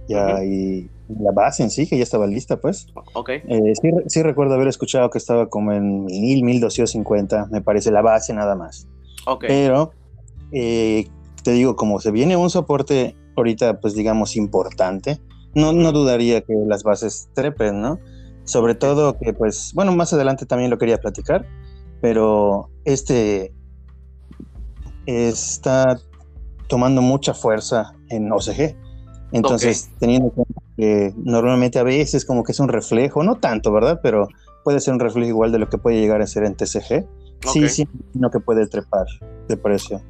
ya 0.09 0.43
y 0.43 0.89
la 1.09 1.33
base 1.33 1.63
en 1.63 1.71
sí, 1.71 1.87
que 1.87 1.97
ya 1.97 2.03
estaba 2.03 2.27
lista, 2.27 2.59
pues. 2.59 2.87
Ok. 3.13 3.31
Eh, 3.31 3.73
sí, 4.07 4.23
recuerdo 4.23 4.55
haber 4.55 4.69
escuchado 4.69 5.11
que 5.11 5.19
estaba 5.19 5.49
como 5.49 5.73
en 5.73 6.07
1000, 6.07 6.45
1250, 6.45 7.49
me 7.51 7.61
parece, 7.61 7.91
la 7.91 8.01
base 8.01 8.33
nada 8.33 8.55
más. 8.55 8.89
Ok. 9.27 9.45
Pero, 9.47 9.93
eh, 10.53 11.07
te 11.43 11.53
digo, 11.53 11.77
como 11.77 12.01
se 12.01 12.11
viene 12.11 12.37
un 12.37 12.49
soporte 12.49 13.15
ahorita, 13.37 13.81
pues 13.81 13.95
digamos, 13.95 14.37
importante. 14.37 15.21
No, 15.55 15.73
no 15.73 15.93
dudaría 15.93 16.41
que 16.41 16.55
las 16.67 16.83
bases 16.83 17.29
trepen, 17.35 17.81
¿no? 17.81 17.99
Sobre 18.45 18.75
todo 18.75 19.19
que, 19.19 19.33
pues, 19.33 19.73
bueno, 19.75 19.95
más 19.95 20.13
adelante 20.13 20.47
también 20.47 20.71
lo 20.71 20.79
quería 20.79 20.99
platicar, 20.99 21.47
pero 22.01 22.71
este 22.85 23.53
está 25.07 25.99
tomando 26.67 27.03
mucha 27.03 27.35
fuerza 27.35 27.95
en 28.09 28.31
OCG. 28.33 28.77
Entonces, 29.33 29.91
teniendo 29.99 30.29
en 30.29 30.35
cuenta 30.35 30.63
que 30.77 31.15
normalmente 31.17 31.79
a 31.79 31.83
veces 31.83 32.25
como 32.25 32.45
que 32.45 32.53
es 32.53 32.61
un 32.61 32.69
reflejo, 32.69 33.23
no 33.23 33.37
tanto, 33.37 33.73
¿verdad? 33.73 34.01
Pero 34.03 34.29
puede 34.63 34.81
ser 34.81 34.95
un 34.95 35.01
reflejo 35.01 35.29
igual 35.29 35.53
de 35.53 35.59
lo 35.59 35.69
que 35.69 35.79
puede 35.79 36.01
llegar 36.01 36.23
a 36.23 36.27
ser 36.27 36.45
en 36.45 36.55
TCG. 36.55 37.07
Sí, 37.53 37.69
sí, 37.69 37.89
no 38.15 38.31
que 38.31 38.41
puede 38.41 38.67
trepar 38.67 39.07
de 39.49 39.57
precio. 39.57 40.01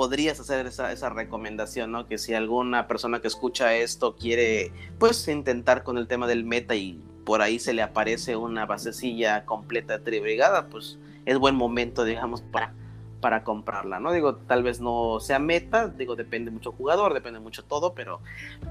Podrías 0.00 0.40
hacer 0.40 0.66
esa, 0.66 0.92
esa, 0.92 1.10
recomendación, 1.10 1.92
¿no? 1.92 2.06
Que 2.06 2.16
si 2.16 2.32
alguna 2.32 2.88
persona 2.88 3.20
que 3.20 3.28
escucha 3.28 3.74
esto 3.74 4.16
quiere, 4.16 4.72
pues, 4.98 5.28
intentar 5.28 5.82
con 5.82 5.98
el 5.98 6.06
tema 6.06 6.26
del 6.26 6.42
meta 6.42 6.74
y 6.74 6.98
por 7.26 7.42
ahí 7.42 7.58
se 7.58 7.74
le 7.74 7.82
aparece 7.82 8.34
una 8.34 8.64
basecilla 8.64 9.44
completa 9.44 9.98
tribrigada, 9.98 10.68
pues 10.68 10.98
es 11.26 11.36
buen 11.36 11.54
momento, 11.54 12.04
digamos, 12.04 12.40
para, 12.40 12.72
para 13.20 13.44
comprarla, 13.44 14.00
¿no? 14.00 14.10
Digo, 14.12 14.36
tal 14.36 14.62
vez 14.62 14.80
no 14.80 15.20
sea 15.20 15.38
meta, 15.38 15.88
digo, 15.88 16.16
depende 16.16 16.50
mucho 16.50 16.72
jugador, 16.72 17.12
depende 17.12 17.38
mucho 17.38 17.62
todo, 17.62 17.92
pero, 17.92 18.20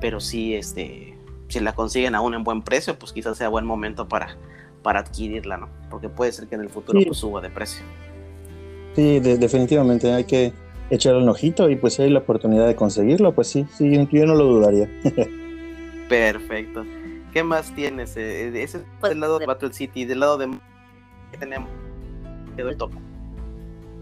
pero 0.01 0.19
sí, 0.19 0.55
este, 0.55 1.15
si 1.47 1.59
la 1.59 1.73
consiguen 1.75 2.15
aún 2.15 2.33
en 2.33 2.43
buen 2.43 2.63
precio, 2.63 2.97
pues 2.97 3.13
quizás 3.13 3.37
sea 3.37 3.49
buen 3.49 3.65
momento 3.65 4.07
para, 4.07 4.35
para 4.81 5.01
adquirirla, 5.01 5.57
¿no? 5.57 5.69
Porque 5.91 6.09
puede 6.09 6.31
ser 6.31 6.47
que 6.47 6.55
en 6.55 6.61
el 6.61 6.69
futuro 6.69 6.99
pues, 7.05 7.19
suba 7.19 7.39
de 7.39 7.51
precio. 7.51 7.85
Sí, 8.95 9.19
definitivamente 9.19 10.11
hay 10.11 10.23
que 10.23 10.53
echarle 10.89 11.21
un 11.21 11.29
ojito 11.29 11.69
y 11.69 11.75
pues 11.75 11.95
si 11.95 12.03
hay 12.03 12.09
la 12.09 12.19
oportunidad 12.19 12.67
de 12.67 12.75
conseguirlo, 12.75 13.33
pues 13.33 13.47
sí, 13.47 13.65
sí, 13.71 14.07
yo 14.11 14.25
no 14.25 14.35
lo 14.35 14.45
dudaría. 14.45 14.89
Perfecto. 16.09 16.85
¿Qué 17.33 17.43
más 17.43 17.73
tienes? 17.75 18.17
Eh, 18.17 18.47
ese 18.61 18.79
es 18.79 18.83
pues, 18.99 19.11
del 19.11 19.19
lado 19.19 19.39
de 19.39 19.45
Battle 19.45 19.71
City, 19.71 20.05
del 20.05 20.21
lado 20.21 20.37
de... 20.37 20.49
¿Qué 21.31 21.37
tenemos? 21.37 21.69
Quedó 22.55 22.69
el 22.69 22.77
topo. 22.77 22.97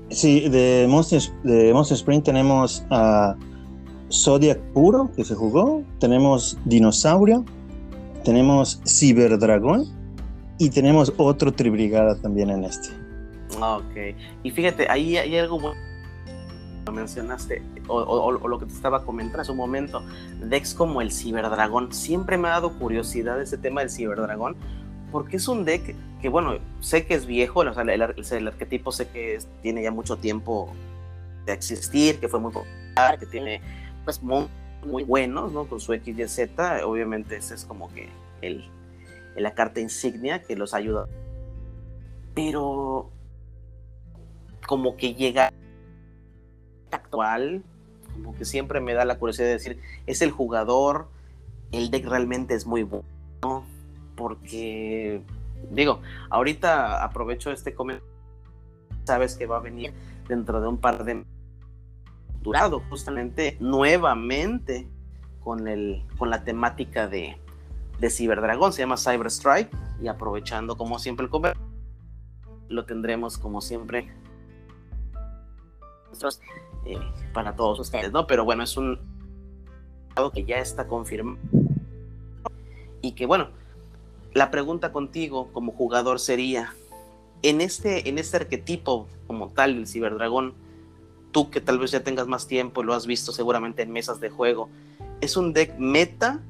Sí, 0.09 0.47
de 0.47 0.85
Monster, 0.87 1.21
de 1.43 1.73
Monster 1.73 1.95
Spring 1.95 2.23
tenemos 2.23 2.85
a 2.89 3.35
Zodiac 4.09 4.57
Puro, 4.73 5.11
que 5.13 5.25
se 5.25 5.35
jugó, 5.35 5.83
tenemos 5.99 6.57
Dinosaurio, 6.63 7.43
tenemos 8.23 8.81
Ciberdragón 8.85 9.85
y 10.57 10.69
tenemos 10.69 11.11
otro 11.17 11.51
Tribrigada 11.51 12.15
también 12.21 12.49
en 12.49 12.63
este. 12.63 12.87
Ok, 13.59 14.15
y 14.43 14.51
fíjate, 14.51 14.87
ahí 14.89 15.17
hay 15.17 15.37
algo 15.37 15.59
muy 15.59 15.71
lo 15.71 15.96
mencionaste, 16.91 17.61
o, 17.87 18.31
lo 18.31 18.59
que 18.59 18.65
te 18.65 18.73
estaba 18.73 19.03
comentando 19.03 19.41
hace 19.41 19.51
un 19.51 19.57
momento, 19.57 20.03
decks 20.41 20.73
como 20.73 21.01
el 21.01 21.11
Ciberdragón, 21.11 21.91
siempre 21.91 22.37
me 22.37 22.47
ha 22.47 22.51
dado 22.51 22.73
curiosidad 22.73 23.41
ese 23.41 23.57
tema 23.57 23.81
del 23.81 23.89
Ciberdragón, 23.89 24.55
porque 25.11 25.37
es 25.37 25.47
un 25.47 25.65
deck 25.65 25.95
que, 26.21 26.29
bueno, 26.29 26.57
sé 26.79 27.05
que 27.05 27.13
es 27.13 27.25
viejo, 27.25 27.61
o 27.61 27.73
sea, 27.73 27.83
el, 27.83 28.47
arquetipo 28.47 28.91
sé 28.91 29.07
que 29.09 29.39
tiene 29.61 29.83
ya 29.83 29.91
mucho 29.91 30.17
tiempo 30.17 30.73
de 31.45 31.53
existir, 31.53 32.19
que 32.19 32.27
fue 32.27 32.39
muy 32.39 32.51
popular, 32.51 33.19
que 33.19 33.25
tiene, 33.25 33.61
pues, 34.03 34.21
muy, 34.21 34.47
buenos, 35.05 35.51
¿no? 35.51 35.65
Con 35.65 35.79
su 35.79 35.93
X 35.93 36.17
y 36.17 36.27
Z, 36.27 36.85
obviamente 36.85 37.37
ese 37.37 37.55
es 37.55 37.65
como 37.65 37.93
que 37.93 38.09
el, 38.41 38.69
la 39.35 39.53
carta 39.53 39.79
insignia 39.79 40.41
que 40.41 40.55
los 40.55 40.73
ayuda. 40.73 41.07
Pero, 42.33 43.11
como 44.67 44.95
que 44.97 45.13
llega 45.13 45.53
actual, 46.95 47.63
como 48.13 48.35
que 48.35 48.45
siempre 48.45 48.79
me 48.79 48.93
da 48.93 49.05
la 49.05 49.19
curiosidad 49.19 49.47
de 49.47 49.53
decir, 49.53 49.79
es 50.05 50.21
el 50.21 50.31
jugador, 50.31 51.07
el 51.71 51.91
deck 51.91 52.05
realmente 52.07 52.55
es 52.55 52.65
muy 52.65 52.83
bueno 52.83 53.65
porque, 54.15 55.21
digo, 55.71 56.01
ahorita 56.29 57.03
aprovecho 57.03 57.51
este 57.51 57.73
comentario, 57.73 58.07
sabes 59.05 59.35
que 59.35 59.45
va 59.45 59.57
a 59.57 59.61
venir 59.61 59.93
dentro 60.27 60.59
de 60.59 60.67
un 60.67 60.77
par 60.77 61.03
de 61.03 61.23
durado 62.41 62.81
justamente 62.89 63.57
nuevamente 63.59 64.87
con, 65.43 65.67
el, 65.67 66.03
con 66.17 66.29
la 66.29 66.43
temática 66.43 67.07
de, 67.07 67.37
de 67.99 68.09
Ciberdragón, 68.09 68.73
se 68.73 68.81
llama 68.81 68.97
Cyber 68.97 69.27
Strike, 69.27 69.69
y 70.01 70.07
aprovechando 70.07 70.77
como 70.77 70.99
siempre 70.99 71.25
el 71.25 71.29
comer, 71.29 71.57
lo 72.69 72.85
tendremos 72.85 73.37
como 73.37 73.61
siempre 73.61 74.11
eh, 76.87 76.99
para 77.33 77.55
todos 77.55 77.79
ustedes, 77.79 78.11
¿no? 78.11 78.27
Pero 78.27 78.45
bueno, 78.45 78.63
es 78.63 78.77
un 78.77 78.99
que 80.33 80.45
ya 80.45 80.57
está 80.57 80.87
confirmado 80.87 81.37
y 83.03 83.11
que 83.11 83.27
bueno, 83.27 83.49
la 84.33 84.49
pregunta 84.49 84.91
contigo 84.91 85.49
como 85.53 85.71
jugador 85.71 86.19
sería, 86.19 86.73
en 87.43 87.61
este, 87.61 88.09
en 88.09 88.17
este 88.17 88.37
arquetipo 88.37 89.07
como 89.27 89.49
tal, 89.49 89.77
el 89.77 89.87
ciberdragón, 89.87 90.53
tú 91.31 91.49
que 91.51 91.61
tal 91.61 91.77
vez 91.77 91.91
ya 91.91 92.03
tengas 92.03 92.27
más 92.27 92.47
tiempo, 92.47 92.83
lo 92.83 92.93
has 92.93 93.05
visto 93.05 93.31
seguramente 93.31 93.83
en 93.83 93.91
mesas 93.91 94.19
de 94.19 94.29
juego, 94.29 94.69
¿es 95.21 95.37
un 95.37 95.53
deck 95.53 95.77
meta 95.77 96.41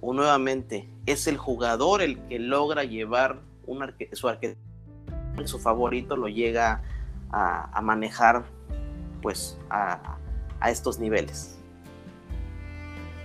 o 0.00 0.14
nuevamente 0.14 0.88
es 1.06 1.26
el 1.26 1.36
jugador 1.36 2.02
el 2.02 2.18
que 2.26 2.38
logra 2.38 2.84
llevar 2.84 3.40
un 3.66 3.84
su 4.12 4.28
arquetipo, 4.28 4.60
su 5.44 5.58
favorito, 5.58 6.16
lo 6.16 6.28
llega 6.28 6.82
a, 7.30 7.80
manejar 7.82 8.44
pues 9.24 9.58
a, 9.70 10.18
estos 10.70 11.00
niveles? 11.00 11.56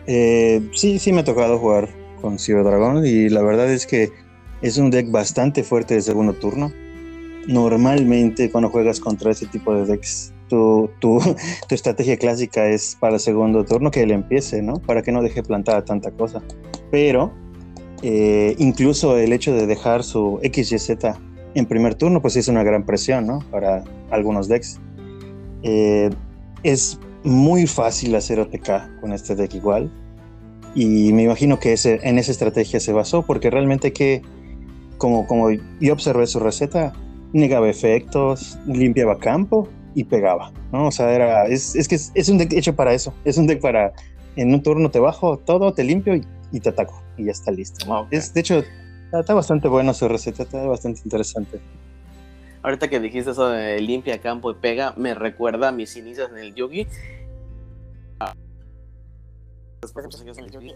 Eh, 0.08 0.68
sí, 0.74 0.98
sí 0.98 1.13
me 1.13 1.22
ha 1.22 1.24
tocado 1.24 1.60
jugar 1.60 1.89
con 2.22 2.39
Ciberdragón 2.39 3.06
y 3.06 3.29
la 3.29 3.41
verdad 3.41 3.72
es 3.72 3.86
que 3.86 4.12
es 4.62 4.77
un 4.77 4.89
deck 4.89 5.12
bastante 5.12 5.63
fuerte 5.63 5.94
de 5.94 6.01
segundo 6.01 6.34
turno. 6.34 6.72
Normalmente 7.48 8.50
cuando 8.50 8.70
juegas 8.70 9.00
contra 9.00 9.32
ese 9.32 9.46
tipo 9.46 9.74
de 9.74 9.86
decks, 9.86 10.34
tu, 10.48 10.89
tu, 11.00 11.20
tu 11.68 11.75
estrategia 11.75 12.18
clásica 12.18 12.68
es 12.68 12.98
para 13.00 13.20
segundo 13.20 13.63
turno 13.63 13.91
que 13.91 14.01
él 14.01 14.12
empiece, 14.12 14.62
¿no? 14.62 14.75
Para 14.75 15.01
que 15.01 15.12
no 15.12 15.22
deje 15.22 15.44
plantada 15.44 15.86
tanta 15.86 16.12
cosa. 16.12 16.41
Pero 16.91 17.32
eh, 18.01 18.56
incluso 18.58 19.18
el 19.18 19.34
hecho 19.34 19.53
de 19.53 19.68
dejar 19.68 20.03
su 20.03 20.39
XYZ 20.44 20.89
en 21.56 21.65
primer 21.65 21.96
turno, 21.96 22.22
pues 22.22 22.36
es 22.36 22.48
una 22.48 22.63
gran 22.63 22.86
presión, 22.86 23.27
¿no? 23.27 23.39
Para 23.51 23.84
algunos 24.12 24.48
decks. 24.48 24.79
Eh, 25.63 26.09
es 26.63 26.99
muy 27.23 27.67
fácil 27.67 28.15
hacer 28.15 28.39
OTK 28.39 28.99
con 29.01 29.13
este 29.13 29.35
deck 29.35 29.53
igual. 29.55 29.91
Y 30.75 31.13
me 31.13 31.23
imagino 31.23 31.59
que 31.59 31.73
ese, 31.73 31.99
en 32.03 32.19
esa 32.19 32.31
estrategia 32.31 32.79
se 32.79 32.93
basó, 32.93 33.23
porque 33.23 33.49
realmente 33.49 33.91
que, 33.91 34.21
como, 34.97 35.25
como 35.25 35.49
yo 35.51 35.93
observé 35.93 36.27
su 36.27 36.39
receta, 36.39 36.93
negaba 37.33 37.69
efectos, 37.69 38.57
limpiaba 38.67 39.17
campo 39.17 39.67
y 39.95 40.03
pegaba, 40.03 40.51
¿no? 40.71 40.87
O 40.87 40.91
sea, 40.91 41.11
era, 41.11 41.47
es, 41.47 41.75
es 41.75 41.87
que 41.87 41.95
es, 41.95 42.29
un 42.29 42.37
deck 42.37 42.53
hecho 42.53 42.75
para 42.75 42.93
eso, 42.93 43.13
es 43.25 43.37
un 43.37 43.47
deck 43.47 43.61
para, 43.61 43.93
en 44.35 44.53
un 44.53 44.61
turno 44.61 44.91
te 44.91 44.99
bajo 44.99 45.37
todo, 45.37 45.73
te 45.73 45.83
limpio 45.83 46.15
y, 46.51 46.59
te 46.59 46.69
ataco, 46.69 47.01
y 47.17 47.25
ya 47.25 47.31
está 47.31 47.51
listo. 47.51 47.85
Ah, 47.91 48.07
es, 48.11 48.33
de 48.33 48.41
hecho, 48.41 48.63
está, 49.11 49.33
bastante 49.33 49.67
buena 49.67 49.93
su 49.93 50.07
receta, 50.07 50.43
está 50.43 50.65
bastante 50.65 51.01
interesante. 51.03 51.59
Ahorita 52.61 52.89
que 52.89 52.99
dijiste 52.99 53.31
eso 53.31 53.47
de 53.49 53.79
limpia 53.79 54.19
campo 54.19 54.51
y 54.51 54.55
pega, 54.55 54.93
me 54.97 55.13
recuerda 55.13 55.69
a 55.69 55.71
mis 55.71 55.95
inicios 55.95 56.29
en 56.29 56.39
el 56.39 56.55
Yugi 56.55 56.87
después 59.81 60.03
de 60.03 60.07
muchos 60.07 60.21
años 60.21 60.37
en 60.37 60.45
el 60.45 60.51
Yugi, 60.51 60.73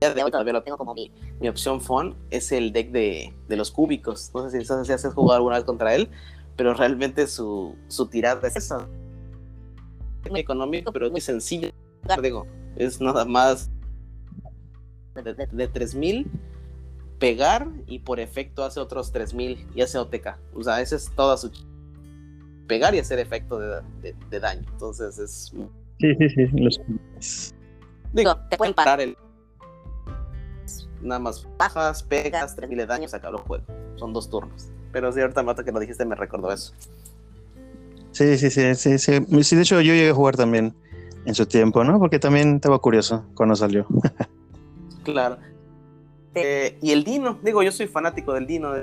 de 0.00 0.22
hoy 0.22 0.30
todavía 0.30 0.52
lo 0.52 0.62
tengo 0.62 0.78
como 0.78 0.94
mi, 0.94 1.12
mi 1.40 1.48
opción 1.48 1.80
fun 1.80 2.14
es 2.30 2.52
el 2.52 2.72
deck 2.72 2.90
de, 2.92 3.34
de 3.48 3.56
los 3.56 3.72
cúbicos. 3.72 4.30
No 4.32 4.48
sé 4.48 4.60
si, 4.60 4.64
si 4.64 4.92
has 4.92 5.04
jugado 5.12 5.36
alguna 5.38 5.56
vez 5.56 5.64
contra 5.64 5.94
él, 5.94 6.08
pero 6.56 6.72
realmente 6.74 7.26
su, 7.26 7.74
su 7.88 8.06
tirada 8.06 8.46
es 8.46 8.56
esa. 8.56 8.88
Es 10.24 10.30
muy 10.30 10.40
económico, 10.40 10.92
pero 10.92 11.06
es 11.06 11.12
muy 11.12 11.20
sencillo. 11.20 11.70
Digo, 12.22 12.46
es 12.76 13.00
nada 13.00 13.24
más 13.24 13.70
de, 15.14 15.34
de, 15.34 15.46
de 15.50 15.68
3000 15.68 16.30
pegar 17.18 17.68
y 17.86 18.00
por 18.00 18.20
efecto 18.20 18.64
hace 18.64 18.80
otros 18.80 19.12
3000 19.12 19.66
y 19.74 19.82
hace 19.82 19.98
OTK. 19.98 20.38
O 20.54 20.62
sea, 20.62 20.80
ese 20.80 20.96
es 20.96 21.10
toda 21.14 21.36
su 21.36 21.50
pegar 22.66 22.94
y 22.94 22.98
hacer 22.98 23.18
efecto 23.18 23.58
de, 23.58 24.14
de 24.30 24.40
daño. 24.40 24.66
Entonces 24.72 25.18
es 25.18 25.52
Sí, 26.00 26.14
sí, 26.14 26.28
sí. 26.28 26.46
Los... 26.52 26.80
Digo, 28.12 28.36
te 28.48 28.56
pueden 28.56 28.74
parar 28.74 29.00
el. 29.00 29.16
Nada 31.02 31.18
más 31.20 31.46
bajas, 31.56 32.02
pegas, 32.02 32.56
3000 32.56 32.78
de 32.78 32.86
daño, 32.86 33.08
se 33.08 33.16
acabó 33.16 33.38
el 33.38 33.42
juego. 33.42 33.64
Son 33.96 34.12
dos 34.12 34.30
turnos. 34.30 34.68
Pero 34.92 35.12
sí, 35.12 35.20
ahorita 35.20 35.42
Mata 35.42 35.64
que 35.64 35.72
lo 35.72 35.80
dijiste 35.80 36.04
me 36.04 36.14
recordó 36.14 36.52
eso. 36.52 36.72
Sí, 38.12 38.36
sí, 38.38 38.50
sí, 38.50 38.74
sí, 38.74 38.98
sí. 38.98 39.42
Sí, 39.42 39.56
de 39.56 39.62
hecho 39.62 39.80
yo 39.80 39.92
llegué 39.92 40.10
a 40.10 40.14
jugar 40.14 40.36
también 40.36 40.74
en 41.24 41.34
su 41.34 41.46
tiempo, 41.46 41.84
¿no? 41.84 41.98
Porque 41.98 42.18
también 42.18 42.56
estaba 42.56 42.78
curioso 42.78 43.24
cuando 43.34 43.54
salió. 43.54 43.86
claro. 45.04 45.38
Eh, 46.44 46.78
y 46.80 46.92
el 46.92 47.04
Dino, 47.04 47.38
digo, 47.42 47.62
yo 47.62 47.72
soy 47.72 47.86
fanático 47.86 48.32
del 48.32 48.46
Dino. 48.46 48.74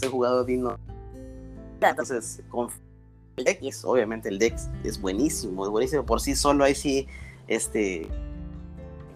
He 0.00 0.06
jugado 0.08 0.44
Dino. 0.44 0.78
Entonces, 1.80 2.42
con 2.48 2.68
el 3.36 3.44
deck 3.44 3.62
es, 3.62 3.84
obviamente 3.84 4.28
el 4.28 4.38
deck 4.38 4.54
es 4.84 5.00
buenísimo, 5.00 5.64
es 5.64 5.70
buenísimo 5.70 6.04
por 6.04 6.20
sí 6.20 6.36
solo, 6.36 6.64
ahí 6.64 6.74
sí, 6.74 7.08
este, 7.48 8.06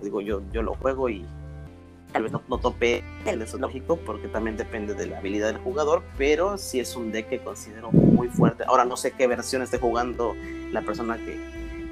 digo, 0.02 0.21
yo, 0.21 0.43
yo 0.52 0.62
lo 0.62 0.75
juego 0.75 1.09
y 1.09 1.25
tal 2.12 2.23
vez 2.23 2.33
no, 2.33 2.43
no 2.49 2.59
tope 2.59 3.05
el 3.26 3.45
lógico 3.59 3.97
porque 3.97 4.28
también 4.28 4.57
depende 4.57 4.95
de 4.95 5.07
la 5.07 5.19
habilidad 5.19 5.49
del 5.49 5.59
jugador, 5.59 6.02
pero 6.16 6.57
sí 6.57 6.81
es 6.81 6.97
un 6.97 7.12
deck 7.12 7.28
que 7.28 7.38
considero 7.40 7.93
muy 7.93 8.28
fuerte. 8.28 8.64
Ahora 8.66 8.85
no 8.85 8.97
sé 8.97 9.12
qué 9.12 9.26
versión 9.26 9.62
esté 9.62 9.78
jugando 9.78 10.35
la 10.73 10.83
persona 10.83 11.19
que, 11.19 11.38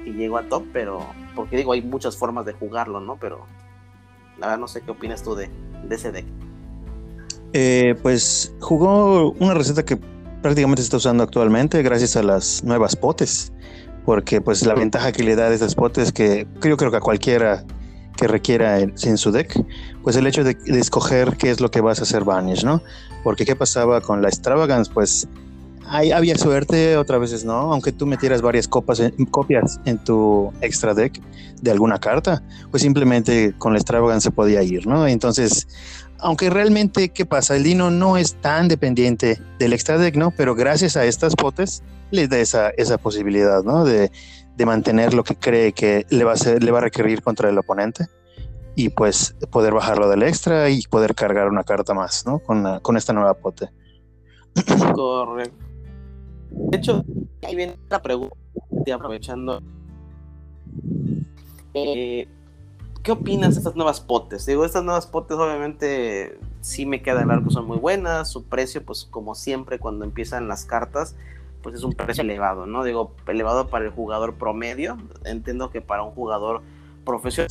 que 0.03 0.13
llegó 0.13 0.37
a 0.37 0.43
top, 0.49 0.63
pero 0.73 1.05
porque 1.35 1.57
digo, 1.57 1.73
hay 1.73 1.83
muchas 1.83 2.17
formas 2.17 2.45
de 2.45 2.53
jugarlo, 2.53 2.99
¿no? 2.99 3.17
Pero 3.17 3.45
la 4.39 4.47
verdad 4.47 4.59
no 4.59 4.67
sé 4.67 4.81
qué 4.81 4.91
opinas 4.91 5.23
tú 5.23 5.35
de, 5.35 5.49
de 5.87 5.95
ese 5.95 6.11
deck. 6.11 6.25
Eh, 7.53 7.95
pues 8.01 8.53
jugó 8.59 9.31
una 9.39 9.53
receta 9.53 9.83
que 9.85 9.97
prácticamente 10.41 10.81
se 10.81 10.87
está 10.87 10.97
usando 10.97 11.23
actualmente 11.23 11.81
gracias 11.83 12.15
a 12.15 12.23
las 12.23 12.63
nuevas 12.63 12.95
potes, 12.95 13.53
porque 14.05 14.41
pues 14.41 14.65
la 14.65 14.73
ventaja 14.73 15.11
que 15.11 15.23
le 15.23 15.35
da 15.35 15.49
de 15.49 15.55
esas 15.55 15.75
potes 15.75 16.11
que 16.11 16.47
yo 16.61 16.77
creo 16.77 16.91
que 16.91 16.97
a 16.97 16.99
cualquiera 16.99 17.63
que 18.17 18.27
requiera 18.27 18.79
en, 18.79 18.93
en 19.03 19.17
su 19.17 19.31
deck, 19.31 19.59
pues 20.03 20.15
el 20.15 20.27
hecho 20.27 20.43
de, 20.43 20.53
de, 20.53 20.79
escoger 20.79 21.35
qué 21.37 21.49
es 21.49 21.59
lo 21.59 21.69
que 21.71 21.81
vas 21.81 21.99
a 21.99 22.03
hacer 22.03 22.23
Vanish, 22.23 22.63
¿no? 22.63 22.81
Porque 23.23 23.45
qué 23.45 23.55
pasaba 23.55 24.01
con 24.01 24.21
la 24.21 24.29
Extravagance, 24.29 24.91
pues 24.93 25.27
había 25.87 26.37
suerte, 26.37 26.97
otras 26.97 27.19
veces 27.19 27.45
no, 27.45 27.73
aunque 27.73 27.91
tú 27.91 28.05
metieras 28.05 28.41
varias 28.41 28.67
copas 28.67 29.01
copias 29.31 29.79
en 29.85 29.97
tu 30.03 30.51
extra 30.61 30.93
deck 30.93 31.21
de 31.61 31.71
alguna 31.71 31.99
carta, 31.99 32.43
pues 32.71 32.83
simplemente 32.83 33.53
con 33.57 33.73
la 33.73 33.79
Extravagance 33.79 34.25
se 34.25 34.31
podía 34.31 34.63
ir, 34.63 34.87
¿no? 34.87 35.07
Entonces, 35.07 35.67
aunque 36.19 36.49
realmente, 36.49 37.09
¿qué 37.09 37.25
pasa? 37.25 37.55
El 37.55 37.63
Dino 37.63 37.91
no 37.91 38.17
es 38.17 38.35
tan 38.35 38.67
dependiente 38.67 39.41
del 39.59 39.73
extra 39.73 39.97
deck, 39.97 40.15
¿no? 40.15 40.31
Pero 40.31 40.55
gracias 40.55 40.97
a 40.97 41.05
estas 41.05 41.35
potes 41.35 41.83
les 42.11 42.29
da 42.29 42.37
esa, 42.39 42.69
esa 42.69 42.97
posibilidad, 42.97 43.63
¿no? 43.63 43.83
De, 43.83 44.11
de 44.55 44.65
mantener 44.65 45.13
lo 45.13 45.23
que 45.23 45.35
cree 45.35 45.73
que 45.73 46.05
le 46.09 46.23
va, 46.23 46.33
a 46.33 46.37
ser, 46.37 46.63
le 46.63 46.71
va 46.71 46.79
a 46.79 46.81
requerir 46.81 47.21
contra 47.21 47.49
el 47.49 47.57
oponente 47.57 48.07
y 48.75 48.89
pues 48.89 49.35
poder 49.51 49.73
bajarlo 49.73 50.09
del 50.09 50.23
extra 50.23 50.69
y 50.69 50.81
poder 50.83 51.15
cargar 51.15 51.47
una 51.47 51.63
carta 51.63 51.93
más, 51.93 52.25
¿no? 52.25 52.39
Con, 52.39 52.79
con 52.81 52.97
esta 52.97 53.13
nueva 53.13 53.33
pote. 53.33 53.69
Correcto. 54.93 55.65
De 56.55 56.77
hecho, 56.77 57.03
ahí 57.43 57.55
viene 57.55 57.77
la 57.89 58.01
pregunta, 58.01 58.35
aprovechando. 58.93 59.61
Eh, 61.73 62.27
¿Qué 63.03 63.11
opinas 63.11 63.53
de 63.53 63.59
estas 63.59 63.75
nuevas 63.75 64.01
potes? 64.01 64.45
Digo, 64.45 64.65
estas 64.65 64.83
nuevas 64.83 65.05
potes 65.05 65.37
obviamente 65.37 66.39
sí 66.61 66.85
me 66.85 67.03
queda 67.03 67.23
que 67.23 67.49
son 67.51 67.67
muy 67.67 67.77
buenas, 67.77 68.31
su 68.31 68.45
precio 68.45 68.83
pues 68.83 69.05
como 69.05 69.35
siempre 69.35 69.77
cuando 69.77 70.05
empiezan 70.05 70.47
las 70.47 70.65
cartas 70.65 71.15
pues 71.61 71.75
es 71.75 71.83
un 71.83 71.93
precio 71.93 72.21
elevado, 72.21 72.65
¿no? 72.67 72.83
Digo, 72.83 73.15
elevado 73.27 73.69
para 73.69 73.85
el 73.85 73.91
jugador 73.91 74.35
promedio, 74.35 74.97
entiendo 75.23 75.71
que 75.71 75.81
para 75.81 76.03
un 76.03 76.11
jugador 76.11 76.61
profesional 77.03 77.49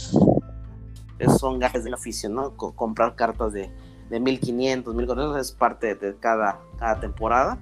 son 1.38 1.58
gajes 1.58 1.82
del 1.82 1.94
oficio, 1.94 2.28
¿no? 2.28 2.56
Co 2.56 2.76
comprar 2.76 3.16
cartas 3.16 3.52
de, 3.52 3.70
de 4.10 4.20
1500, 4.20 4.94
1400 4.94 5.40
es 5.40 5.52
parte 5.52 5.94
de 5.96 6.16
cada, 6.16 6.60
cada 6.78 7.00
temporada, 7.00 7.58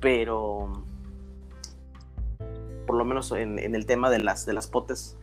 pero 0.00 0.84
por 2.86 2.96
lo 2.96 3.04
menos 3.04 3.32
en, 3.32 3.58
el 3.58 3.86
tema 3.86 4.10
de 4.10 4.18
las, 4.18 4.46
de 4.46 4.54
las 4.54 4.66
potes, 4.66 5.16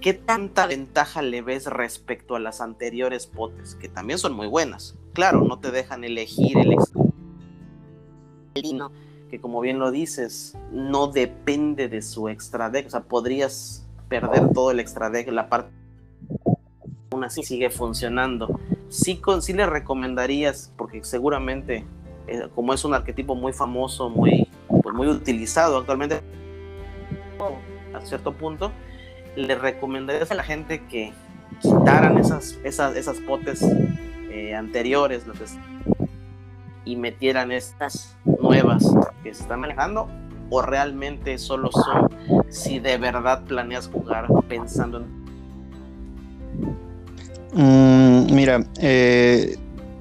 ¿qué 0.00 0.12
tanta 0.14 0.66
ventaja 0.66 1.22
le 1.22 1.42
ves 1.42 1.66
respecto 1.66 2.34
a 2.34 2.40
las 2.40 2.60
anteriores 2.60 3.26
potes? 3.26 3.76
Que 3.76 3.88
también 3.88 4.18
son 4.18 4.32
muy 4.32 4.48
buenas. 4.48 4.96
Claro, 5.12 5.42
no 5.42 5.60
te 5.60 5.70
dejan 5.70 6.04
elegir 6.04 6.58
el 6.58 6.72
extra 6.72 7.08
que 9.30 9.40
como 9.40 9.60
bien 9.60 9.78
lo 9.78 9.90
dices, 9.90 10.56
no 10.72 11.08
depende 11.08 11.88
de 11.88 12.02
su 12.02 12.28
extra 12.28 12.70
deck. 12.70 12.86
O 12.86 12.90
sea, 12.90 13.02
podrías 13.02 13.86
perder 14.08 14.52
todo 14.52 14.70
el 14.70 14.80
extra 14.80 15.10
deck, 15.10 15.28
la 15.30 15.48
parte 15.48 15.70
aún 17.10 17.24
así 17.24 17.42
sigue 17.42 17.70
funcionando. 17.70 18.58
Sí, 18.88 19.16
con, 19.16 19.42
sí 19.42 19.52
le 19.52 19.66
recomendarías, 19.66 20.72
porque 20.76 21.04
seguramente, 21.04 21.84
como 22.54 22.74
es 22.74 22.84
un 22.84 22.94
arquetipo 22.94 23.34
muy 23.34 23.52
famoso, 23.52 24.10
muy, 24.10 24.48
pues 24.68 24.94
muy 24.94 25.08
utilizado 25.08 25.78
actualmente, 25.78 26.20
a 27.94 28.00
cierto 28.00 28.32
punto, 28.32 28.72
le 29.36 29.54
recomendarías 29.54 30.30
a 30.30 30.34
la 30.34 30.42
gente 30.42 30.84
que 30.86 31.12
quitaran 31.60 32.18
esas, 32.18 32.58
esas, 32.64 32.96
esas 32.96 33.18
potes 33.20 33.62
eh, 34.30 34.54
anteriores, 34.54 35.26
lo 35.26 35.34
y 36.84 36.96
metieran 36.96 37.52
estas 37.52 38.16
nuevas 38.40 38.84
que 39.22 39.34
se 39.34 39.42
están 39.42 39.60
manejando 39.60 40.08
o 40.50 40.62
realmente 40.62 41.36
solo 41.36 41.70
son 41.70 42.08
si 42.48 42.78
de 42.78 42.96
verdad 42.96 43.44
planeas 43.44 43.88
jugar 43.88 44.26
pensando 44.48 44.98
en 44.98 45.04
mm, 47.52 48.34
mira 48.34 48.64
eh, 48.80 49.58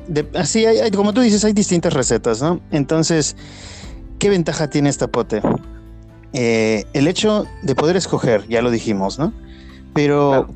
de, 0.07 0.27
así 0.35 0.65
hay, 0.65 0.79
hay, 0.79 0.91
como 0.91 1.13
tú 1.13 1.21
dices 1.21 1.43
hay 1.45 1.53
distintas 1.53 1.93
recetas 1.93 2.41
no 2.41 2.59
entonces 2.71 3.35
qué 4.19 4.29
ventaja 4.29 4.69
tiene 4.69 4.89
esta 4.89 5.07
pote 5.07 5.41
eh, 6.33 6.85
el 6.93 7.07
hecho 7.07 7.45
de 7.63 7.75
poder 7.75 7.95
escoger 7.95 8.47
ya 8.47 8.61
lo 8.61 8.71
dijimos 8.71 9.19
no 9.19 9.33
pero 9.93 10.29
claro. 10.29 10.47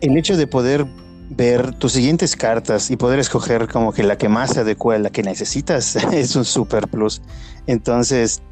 el 0.00 0.16
hecho 0.16 0.36
de 0.36 0.46
poder 0.46 0.86
ver 1.30 1.74
tus 1.74 1.92
siguientes 1.92 2.36
cartas 2.36 2.90
y 2.90 2.96
poder 2.96 3.20
escoger 3.20 3.68
como 3.68 3.92
que 3.92 4.02
la 4.02 4.18
que 4.18 4.28
más 4.28 4.50
se 4.50 4.60
adecua 4.60 4.96
a 4.96 4.98
la 4.98 5.10
que 5.10 5.22
necesitas 5.22 5.96
es 6.12 6.36
un 6.36 6.44
super 6.44 6.88
plus. 6.88 7.22
Entonces, 7.66 8.42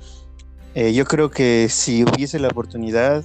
eh, 0.74 0.94
yo 0.94 1.04
creo 1.04 1.30
que 1.30 1.66
si 1.68 2.04
hubiese 2.04 2.38
la 2.38 2.48
oportunidad 2.48 3.24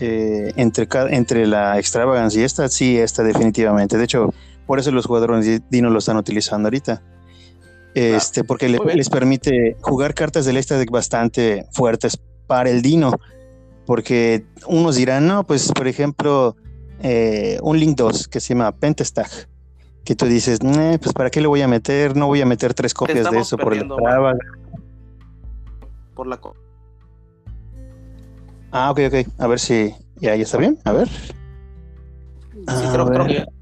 eh, 0.00 0.52
entre, 0.56 0.88
entre 1.10 1.46
la 1.46 1.78
Extravagance 1.78 2.38
y 2.38 2.42
esta, 2.42 2.68
sí, 2.68 2.98
esta 2.98 3.22
definitivamente. 3.22 3.96
De 3.96 4.04
hecho, 4.04 4.34
por 4.68 4.78
eso 4.78 4.92
los 4.92 5.06
jugadores 5.06 5.62
Dino 5.70 5.88
lo 5.88 5.98
están 5.98 6.18
utilizando 6.18 6.66
ahorita. 6.66 7.02
Este, 7.94 8.44
porque 8.44 8.68
le, 8.68 8.78
les 8.94 9.08
permite 9.08 9.78
jugar 9.80 10.12
cartas 10.12 10.44
del 10.44 10.62
deck 10.62 10.90
bastante 10.90 11.66
fuertes 11.72 12.18
para 12.46 12.68
el 12.68 12.82
Dino. 12.82 13.12
Porque 13.86 14.44
unos 14.66 14.96
dirán, 14.96 15.26
no, 15.26 15.44
pues 15.44 15.72
por 15.72 15.88
ejemplo, 15.88 16.54
eh, 17.00 17.58
un 17.62 17.80
link 17.80 17.96
2 17.96 18.28
que 18.28 18.40
se 18.40 18.52
llama 18.52 18.70
Pentestag. 18.72 19.30
Que 20.04 20.14
tú 20.14 20.26
dices, 20.26 20.58
eh, 20.62 20.98
pues 21.00 21.14
para 21.14 21.30
qué 21.30 21.40
le 21.40 21.46
voy 21.46 21.62
a 21.62 21.68
meter, 21.68 22.14
no 22.14 22.26
voy 22.26 22.42
a 22.42 22.46
meter 22.46 22.74
tres 22.74 22.92
copias 22.92 23.30
de 23.30 23.38
eso 23.38 23.56
por 23.56 23.72
el 23.72 23.88
traba. 23.88 24.34
Por 26.14 26.26
la 26.26 26.38
Ah, 28.70 28.90
ok, 28.90 29.00
ok. 29.08 29.28
A 29.38 29.46
ver 29.46 29.60
si 29.60 29.94
ya, 30.16 30.36
ya 30.36 30.42
está 30.42 30.58
bien. 30.58 30.78
A 30.84 30.92
ver. 30.92 31.08
Sí, 31.08 32.64
ah, 32.66 32.90
creo, 32.92 33.06
creo, 33.06 33.26
que 33.26 33.57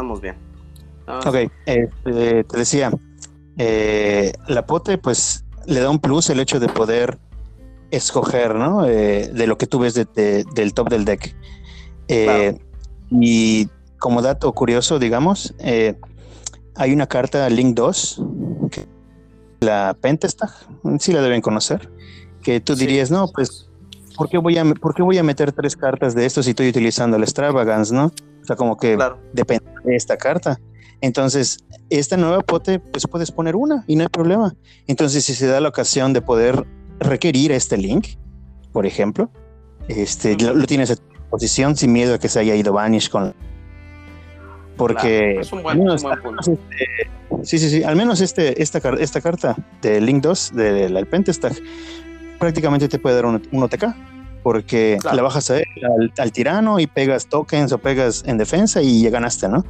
estamos 0.00 0.20
bien. 0.20 0.36
Ah, 1.06 1.20
ok, 1.26 1.34
eh, 1.66 1.88
te 2.04 2.56
decía, 2.56 2.90
eh, 3.58 4.32
la 4.48 4.64
pote 4.64 4.96
pues 4.96 5.44
le 5.66 5.80
da 5.80 5.90
un 5.90 5.98
plus 5.98 6.30
el 6.30 6.40
hecho 6.40 6.58
de 6.58 6.68
poder 6.68 7.18
escoger, 7.90 8.54
¿no? 8.54 8.86
Eh, 8.86 9.30
de 9.32 9.46
lo 9.46 9.58
que 9.58 9.66
tú 9.66 9.78
ves 9.78 9.94
de, 9.94 10.06
de, 10.06 10.44
del 10.54 10.72
top 10.72 10.88
del 10.88 11.04
deck. 11.04 11.34
Eh, 12.08 12.24
claro. 12.24 12.58
Y 13.10 13.68
como 13.98 14.22
dato 14.22 14.50
curioso, 14.52 14.98
digamos, 14.98 15.54
eh, 15.58 15.96
hay 16.76 16.92
una 16.92 17.06
carta 17.06 17.48
Link 17.50 17.74
2, 17.74 18.22
que 18.70 18.86
la 19.60 19.94
Pentestag, 20.00 20.50
sí 20.98 21.12
la 21.12 21.20
deben 21.20 21.42
conocer, 21.42 21.90
que 22.42 22.60
tú 22.60 22.74
dirías, 22.74 23.08
sí. 23.08 23.14
no, 23.14 23.28
pues, 23.28 23.68
¿por 24.16 24.30
qué, 24.30 24.38
voy 24.38 24.56
a, 24.56 24.64
¿por 24.64 24.94
qué 24.94 25.02
voy 25.02 25.18
a 25.18 25.22
meter 25.22 25.52
tres 25.52 25.76
cartas 25.76 26.14
de 26.14 26.24
esto 26.24 26.42
si 26.42 26.50
estoy 26.50 26.70
utilizando 26.70 27.18
el 27.18 27.22
Extravagance, 27.24 27.94
no? 27.94 28.12
Sea, 28.50 28.56
como 28.56 28.76
que 28.76 28.96
claro. 28.96 29.20
depende 29.32 29.70
de 29.84 29.94
esta 29.94 30.16
carta. 30.16 30.58
Entonces, 31.00 31.58
esta 31.88 32.16
nueva 32.16 32.40
pote, 32.40 32.80
pues 32.80 33.06
puedes 33.06 33.30
poner 33.30 33.54
una 33.54 33.84
y 33.86 33.94
no 33.94 34.02
hay 34.02 34.08
problema. 34.08 34.54
Entonces, 34.88 35.24
si 35.24 35.34
se 35.34 35.46
da 35.46 35.60
la 35.60 35.68
ocasión 35.68 36.12
de 36.12 36.20
poder 36.20 36.66
requerir 36.98 37.52
este 37.52 37.76
link, 37.76 38.08
por 38.72 38.86
ejemplo, 38.86 39.30
este, 39.88 40.36
lo, 40.36 40.54
lo 40.54 40.66
tienes 40.66 40.90
a 40.90 40.96
posición 41.30 41.76
sin 41.76 41.92
miedo 41.92 42.14
a 42.14 42.18
que 42.18 42.28
se 42.28 42.40
haya 42.40 42.56
ido 42.56 42.72
Vanish 42.72 43.08
con 43.08 43.34
porque 44.76 45.34
claro, 45.34 45.40
es 45.42 45.52
un 45.52 45.62
buen, 45.62 45.78
menos, 45.78 46.02
un 46.02 46.10
buen 46.22 46.38
este, 46.40 47.44
sí 47.44 47.58
sí 47.58 47.70
sí 47.70 47.84
al 47.84 47.94
menos 47.94 48.20
este 48.20 48.60
esta, 48.60 48.78
esta 48.98 49.20
carta 49.20 49.54
de 49.80 50.00
Link 50.00 50.22
2 50.22 50.52
del 50.54 50.94
de 50.94 51.06
Pentestag 51.06 51.52
prácticamente 52.38 52.88
te 52.88 52.98
puede 52.98 53.14
dar 53.14 53.26
un, 53.26 53.40
un 53.52 53.62
OTK 53.62 53.84
porque 54.42 54.98
claro. 55.00 55.16
la 55.16 55.22
bajas 55.22 55.50
a 55.50 55.58
él, 55.58 55.66
al, 55.82 56.12
al, 56.18 56.32
tirano 56.32 56.80
y 56.80 56.86
pegas 56.86 57.26
tokens 57.26 57.72
o 57.72 57.78
pegas 57.78 58.22
en 58.26 58.38
defensa 58.38 58.82
y 58.82 59.02
ya 59.02 59.10
ganaste, 59.10 59.48
¿no? 59.48 59.64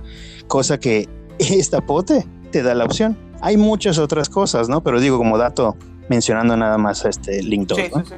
Cosa 0.46 0.78
que 0.78 1.08
esta 1.38 1.80
pote 1.80 2.26
te 2.50 2.62
da 2.62 2.74
la 2.74 2.84
opción. 2.84 3.16
Hay 3.40 3.56
muchas 3.56 3.98
otras 3.98 4.28
cosas, 4.28 4.68
¿no? 4.68 4.82
Pero 4.82 5.00
digo 5.00 5.16
como 5.18 5.38
dato 5.38 5.76
mencionando 6.08 6.56
nada 6.56 6.76
más 6.76 7.04
a 7.04 7.08
este 7.08 7.42
Link 7.42 7.68
2, 7.68 7.78
sí, 7.78 7.84
¿no? 7.94 8.04
sí, 8.04 8.06
sí. 8.08 8.14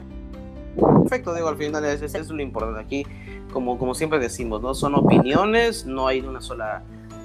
Perfecto, 0.74 1.34
digo, 1.34 1.48
al 1.48 1.56
final 1.56 1.84
es, 1.84 2.00
es, 2.00 2.14
es, 2.14 2.28
lo 2.30 2.40
importante 2.40 2.80
aquí, 2.80 3.06
como, 3.52 3.78
como 3.78 3.94
siempre 3.94 4.18
decimos, 4.18 4.62
¿no? 4.62 4.74
Son 4.74 4.94
opiniones, 4.94 5.84
no 5.84 6.06
hay 6.06 6.20
una 6.20 6.40
sola, 6.40 6.82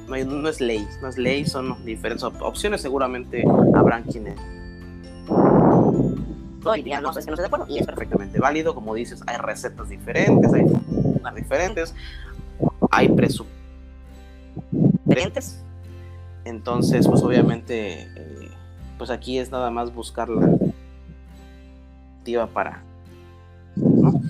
no, 0.09 0.15
hay, 0.15 0.25
no 0.25 0.49
es 0.49 0.59
ley, 0.59 0.85
no 1.01 1.07
es 1.07 1.17
ley, 1.17 1.45
son 1.45 1.85
diferentes 1.85 2.23
op 2.23 2.41
opciones, 2.41 2.81
seguramente 2.81 3.45
habrán 3.73 4.03
quienes 4.03 4.35
y 6.75 6.83
ya 6.83 7.01
no 7.01 7.13
sé 7.13 7.21
si 7.21 7.27
no 7.27 7.33
estoy 7.33 7.43
de 7.43 7.47
acuerdo. 7.47 7.65
Y 7.67 7.79
es 7.79 7.85
perfectamente 7.85 8.39
válido. 8.39 8.75
Como 8.75 8.93
dices, 8.93 9.23
hay 9.27 9.37
recetas 9.37 9.89
diferentes, 9.89 10.53
hay 10.53 10.65
formas 10.67 11.35
diferentes, 11.35 11.95
hay 12.91 13.09
presupuestos 13.09 13.57
Diferentes. 15.05 15.63
Entonces, 16.45 17.07
pues 17.07 17.21
obviamente, 17.23 18.01
eh, 18.15 18.51
pues 18.97 19.09
aquí 19.09 19.37
es 19.37 19.51
nada 19.51 19.69
más 19.69 19.93
buscar 19.93 20.29
la 20.29 20.49
activa 22.17 22.47
para. 22.47 22.83
¿no? 23.75 24.21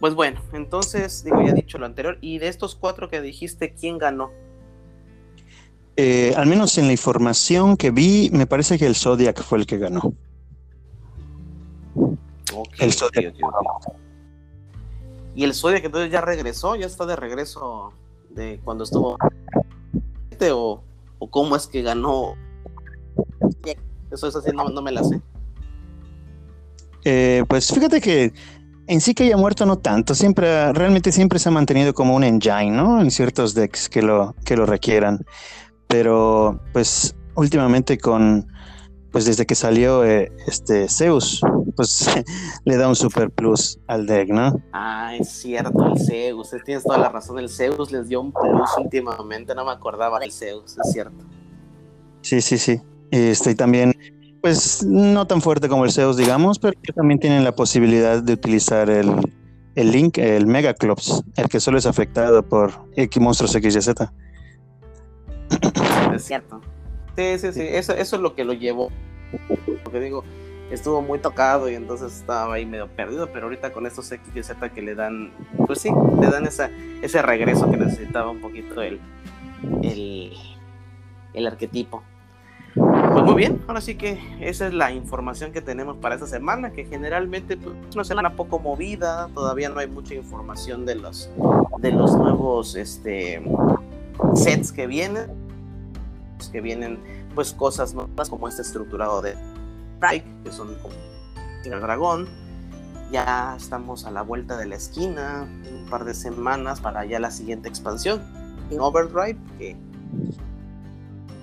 Pues 0.00 0.14
bueno, 0.14 0.40
entonces, 0.52 1.24
digo, 1.24 1.42
ya 1.42 1.50
he 1.50 1.54
dicho 1.54 1.78
lo 1.78 1.86
anterior. 1.86 2.18
Y 2.20 2.38
de 2.38 2.48
estos 2.48 2.74
cuatro 2.74 3.08
que 3.08 3.20
dijiste, 3.20 3.74
¿quién 3.74 3.98
ganó? 3.98 4.30
Eh, 5.96 6.34
al 6.36 6.46
menos 6.46 6.76
en 6.76 6.86
la 6.86 6.92
información 6.92 7.76
que 7.76 7.90
vi, 7.90 8.28
me 8.32 8.46
parece 8.46 8.78
que 8.78 8.86
el 8.86 8.94
Zodiac 8.94 9.42
fue 9.42 9.58
el 9.58 9.66
que 9.66 9.78
ganó. 9.78 10.12
El 12.78 12.90
ok, 12.90 12.92
Zodiac. 12.92 13.34
ok, 13.34 13.54
ok. 13.86 13.94
Y 15.34 15.44
el 15.44 15.54
Zodiac 15.54 15.84
entonces 15.84 16.10
ya 16.10 16.20
regresó, 16.20 16.76
ya 16.76 16.86
está 16.86 17.04
de 17.04 17.16
regreso 17.16 17.92
de 18.30 18.60
cuando 18.64 18.84
estuvo. 18.84 19.18
¿O, 20.52 20.82
o 21.18 21.30
cómo 21.30 21.56
es 21.56 21.66
que 21.66 21.82
ganó? 21.82 22.34
Eso 24.10 24.28
es 24.28 24.36
así, 24.36 24.50
no, 24.54 24.68
no 24.68 24.82
me 24.82 24.92
la 24.92 25.02
sé. 25.02 25.20
Eh, 27.04 27.44
pues 27.48 27.72
fíjate 27.72 28.00
que 28.00 28.32
en 28.86 29.00
sí 29.00 29.14
que 29.14 29.24
haya 29.24 29.36
muerto 29.36 29.66
no 29.66 29.78
tanto, 29.78 30.14
siempre, 30.14 30.72
realmente 30.72 31.12
siempre 31.12 31.38
se 31.38 31.48
ha 31.48 31.52
mantenido 31.52 31.94
como 31.94 32.14
un 32.14 32.24
engine, 32.24 32.70
¿no? 32.70 33.00
En 33.00 33.10
ciertos 33.10 33.54
decks 33.54 33.88
que 33.88 34.02
lo, 34.02 34.34
que 34.44 34.56
lo 34.56 34.66
requieran. 34.66 35.24
Pero 35.86 36.60
pues 36.72 37.14
últimamente 37.34 37.98
con, 37.98 38.48
pues 39.16 39.24
desde 39.24 39.46
que 39.46 39.54
salió 39.54 40.04
eh, 40.04 40.30
este 40.46 40.90
Zeus, 40.90 41.40
pues 41.74 42.06
le 42.66 42.76
da 42.76 42.86
un 42.86 42.94
super 42.94 43.30
plus 43.30 43.78
al 43.86 44.06
deck, 44.06 44.28
¿no? 44.28 44.60
Ah, 44.74 45.16
es 45.18 45.30
cierto, 45.30 45.86
el 45.86 45.98
Zeus. 45.98 46.48
Usted 46.48 46.58
tienes 46.66 46.84
toda 46.84 46.98
la 46.98 47.08
razón. 47.08 47.38
El 47.38 47.48
Zeus 47.48 47.90
les 47.90 48.08
dio 48.08 48.20
un 48.20 48.30
plus 48.30 48.68
últimamente. 48.76 49.54
No 49.54 49.64
me 49.64 49.70
acordaba 49.70 50.20
del 50.20 50.30
Zeus, 50.30 50.76
es 50.76 50.92
cierto. 50.92 51.24
Sí, 52.20 52.42
sí, 52.42 52.58
sí. 52.58 52.82
Este, 53.10 53.52
y 53.52 53.54
también, 53.54 53.94
pues 54.42 54.84
no 54.84 55.26
tan 55.26 55.40
fuerte 55.40 55.66
como 55.66 55.86
el 55.86 55.92
Zeus, 55.92 56.18
digamos, 56.18 56.58
pero 56.58 56.78
que 56.82 56.92
también 56.92 57.18
tienen 57.18 57.42
la 57.42 57.56
posibilidad 57.56 58.22
de 58.22 58.34
utilizar 58.34 58.90
el, 58.90 59.18
el 59.76 59.92
Link, 59.92 60.18
el 60.18 60.46
Mega 60.46 60.74
Clubs, 60.74 61.24
el 61.36 61.48
que 61.48 61.60
solo 61.60 61.78
es 61.78 61.86
afectado 61.86 62.42
por 62.42 62.70
X 62.96 63.22
monstruos 63.22 63.52
XYZ. 63.52 63.88
Es 66.14 66.22
cierto. 66.22 66.60
Sí, 67.16 67.38
sí, 67.38 67.52
sí. 67.52 67.62
Eso, 67.62 67.94
eso 67.94 68.16
es 68.16 68.22
lo 68.22 68.34
que 68.34 68.44
lo 68.44 68.52
llevó. 68.52 68.90
Porque 69.84 70.00
digo, 70.00 70.24
estuvo 70.70 71.02
muy 71.02 71.18
tocado 71.18 71.68
y 71.70 71.74
entonces 71.74 72.14
estaba 72.14 72.54
ahí 72.54 72.66
medio 72.66 72.88
perdido. 72.88 73.30
Pero 73.32 73.46
ahorita 73.46 73.72
con 73.72 73.86
estos 73.86 74.10
X 74.10 74.28
y 74.34 74.42
Z 74.42 74.68
que 74.70 74.82
le 74.82 74.94
dan, 74.94 75.32
pues 75.66 75.80
sí, 75.80 75.90
le 76.20 76.26
dan 76.28 76.46
esa, 76.46 76.70
ese 77.02 77.22
regreso 77.22 77.70
que 77.70 77.76
necesitaba 77.76 78.30
un 78.30 78.40
poquito 78.40 78.82
el, 78.82 79.00
el, 79.82 80.32
el 81.34 81.46
arquetipo. 81.46 82.02
Pues 82.76 83.24
muy 83.24 83.34
bien, 83.34 83.62
ahora 83.66 83.80
sí 83.80 83.94
que 83.94 84.18
esa 84.40 84.66
es 84.66 84.74
la 84.74 84.92
información 84.92 85.50
que 85.50 85.62
tenemos 85.62 85.96
para 85.96 86.16
esta 86.16 86.26
semana, 86.26 86.72
que 86.72 86.84
generalmente 86.84 87.56
pues, 87.56 87.74
es 87.88 87.94
una 87.94 88.04
semana 88.04 88.36
poco 88.36 88.58
movida, 88.58 89.30
todavía 89.32 89.70
no 89.70 89.80
hay 89.80 89.86
mucha 89.86 90.14
información 90.14 90.84
de 90.84 90.96
los 90.96 91.30
de 91.78 91.92
los 91.92 92.14
nuevos 92.14 92.76
este 92.76 93.42
sets 94.34 94.72
que 94.72 94.86
vienen, 94.86 95.30
que 96.52 96.60
vienen 96.60 96.98
pues 97.36 97.52
cosas 97.52 97.94
nuevas 97.94 98.30
como 98.30 98.48
este 98.48 98.62
estructurado 98.62 99.20
de 99.20 99.36
Strike, 99.96 100.24
que 100.42 100.50
son 100.50 100.74
como 100.76 100.94
el 101.64 101.80
dragón. 101.80 102.26
Ya 103.12 103.54
estamos 103.56 104.06
a 104.06 104.10
la 104.10 104.22
vuelta 104.22 104.56
de 104.56 104.66
la 104.66 104.74
esquina, 104.74 105.46
un 105.70 105.88
par 105.88 106.04
de 106.04 106.14
semanas 106.14 106.80
para 106.80 107.04
ya 107.04 107.20
la 107.20 107.30
siguiente 107.30 107.68
expansión, 107.68 108.22
en 108.70 108.80
Overdrive, 108.80 109.38
que 109.58 109.76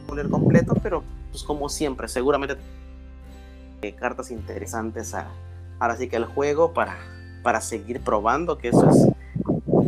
poner 0.08 0.30
completo, 0.30 0.74
pero 0.82 1.04
pues 1.32 1.44
como 1.44 1.70
siempre, 1.70 2.08
seguramente 2.08 2.58
eh, 3.84 3.94
cartas 3.94 4.32
interesantes 4.32 5.14
a, 5.14 5.28
ahora 5.80 5.96
sí 5.96 6.10
que 6.10 6.16
el 6.16 6.26
juego 6.26 6.74
para, 6.74 6.98
para 7.44 7.62
seguir 7.62 8.02
probando, 8.02 8.58
que 8.58 8.70
eso 8.70 8.90
es 8.90 9.08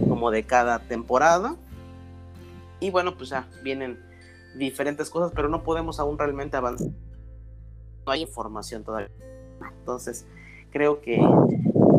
como 0.07 0.29
de 0.29 0.43
cada 0.43 0.79
temporada. 0.79 1.55
Y 2.79 2.91
bueno, 2.91 3.17
pues 3.17 3.29
ya 3.29 3.47
vienen 3.63 4.04
diferentes 4.57 5.09
cosas, 5.09 5.31
pero 5.35 5.49
no 5.49 5.63
podemos 5.63 5.99
aún 5.99 6.17
realmente 6.17 6.57
avanzar. 6.57 6.89
No 8.05 8.11
hay 8.11 8.21
información 8.21 8.83
todavía. 8.83 9.09
Entonces, 9.79 10.25
creo 10.71 11.01
que 11.01 11.19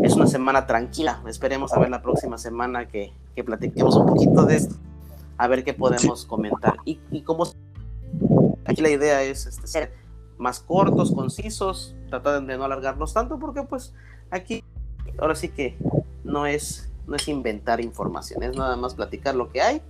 es 0.02 0.14
una 0.14 0.26
semana 0.26 0.66
tranquila. 0.66 1.22
Esperemos 1.26 1.72
a 1.72 1.80
ver 1.80 1.90
la 1.90 2.02
próxima 2.02 2.38
semana 2.38 2.88
que, 2.88 3.12
que 3.34 3.44
platiquemos 3.44 3.96
un 3.96 4.06
poquito 4.06 4.44
de 4.44 4.56
esto. 4.56 4.74
A 5.38 5.48
ver 5.48 5.64
qué 5.64 5.74
podemos 5.74 6.24
comentar. 6.24 6.76
Y, 6.84 7.00
y 7.10 7.22
como 7.22 7.46
aquí 8.64 8.82
la 8.82 8.90
idea 8.90 9.22
es 9.22 9.46
este, 9.46 9.66
ser 9.66 9.92
más 10.38 10.60
cortos, 10.60 11.12
concisos, 11.12 11.94
tratar 12.08 12.44
de 12.44 12.56
no 12.56 12.64
alargarnos 12.64 13.14
tanto, 13.14 13.38
porque 13.38 13.62
pues 13.62 13.94
aquí 14.30 14.62
ahora 15.18 15.34
sí 15.34 15.48
que 15.48 15.76
no 16.24 16.46
es, 16.46 16.90
no 17.06 17.16
es 17.16 17.28
inventar 17.28 17.80
información, 17.80 18.42
es 18.42 18.56
nada 18.56 18.76
más 18.76 18.94
platicar 18.94 19.34
lo 19.34 19.50
que 19.50 19.62
hay 19.62 19.82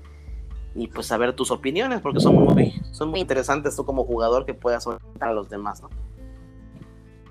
y 0.77 0.89
pues 0.89 1.07
saber 1.07 1.35
tus 1.35 1.51
opiniones, 1.51 2.01
porque 2.01 2.21
son 2.21 2.35
muy, 2.35 2.81
son 2.93 3.09
muy 3.09 3.21
interesantes 3.21 3.75
tú 3.75 3.85
como 3.87 4.05
jugador 4.05 4.45
que 4.45 4.53
puedas 4.53 4.87
orientar 4.87 5.31
a 5.31 5.33
los 5.33 5.49
demás, 5.49 5.83
¿no? 5.83 5.89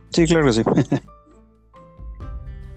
Sí, 0.10 0.26
claro 0.26 0.46
que 0.46 0.54
sí. 0.54 0.64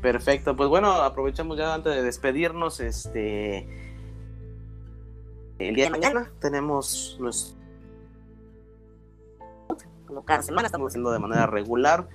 Perfecto, 0.02 0.54
pues 0.54 0.68
bueno, 0.68 0.92
aprovechamos 0.92 1.56
ya 1.56 1.74
antes 1.74 1.94
de 1.94 2.02
despedirnos, 2.02 2.80
este 2.80 3.66
el 5.58 5.74
día 5.74 5.86
de 5.86 5.90
mañana 5.90 6.30
tenemos 6.40 7.16
nuestro 7.18 7.58
Como 10.06 10.24
cada 10.24 10.42
semana 10.42 10.66
estamos 10.66 10.92
estamos 10.92 10.92
haciendo 10.92 11.10
de 11.10 11.18
manera 11.18 11.46
regular 11.46 12.08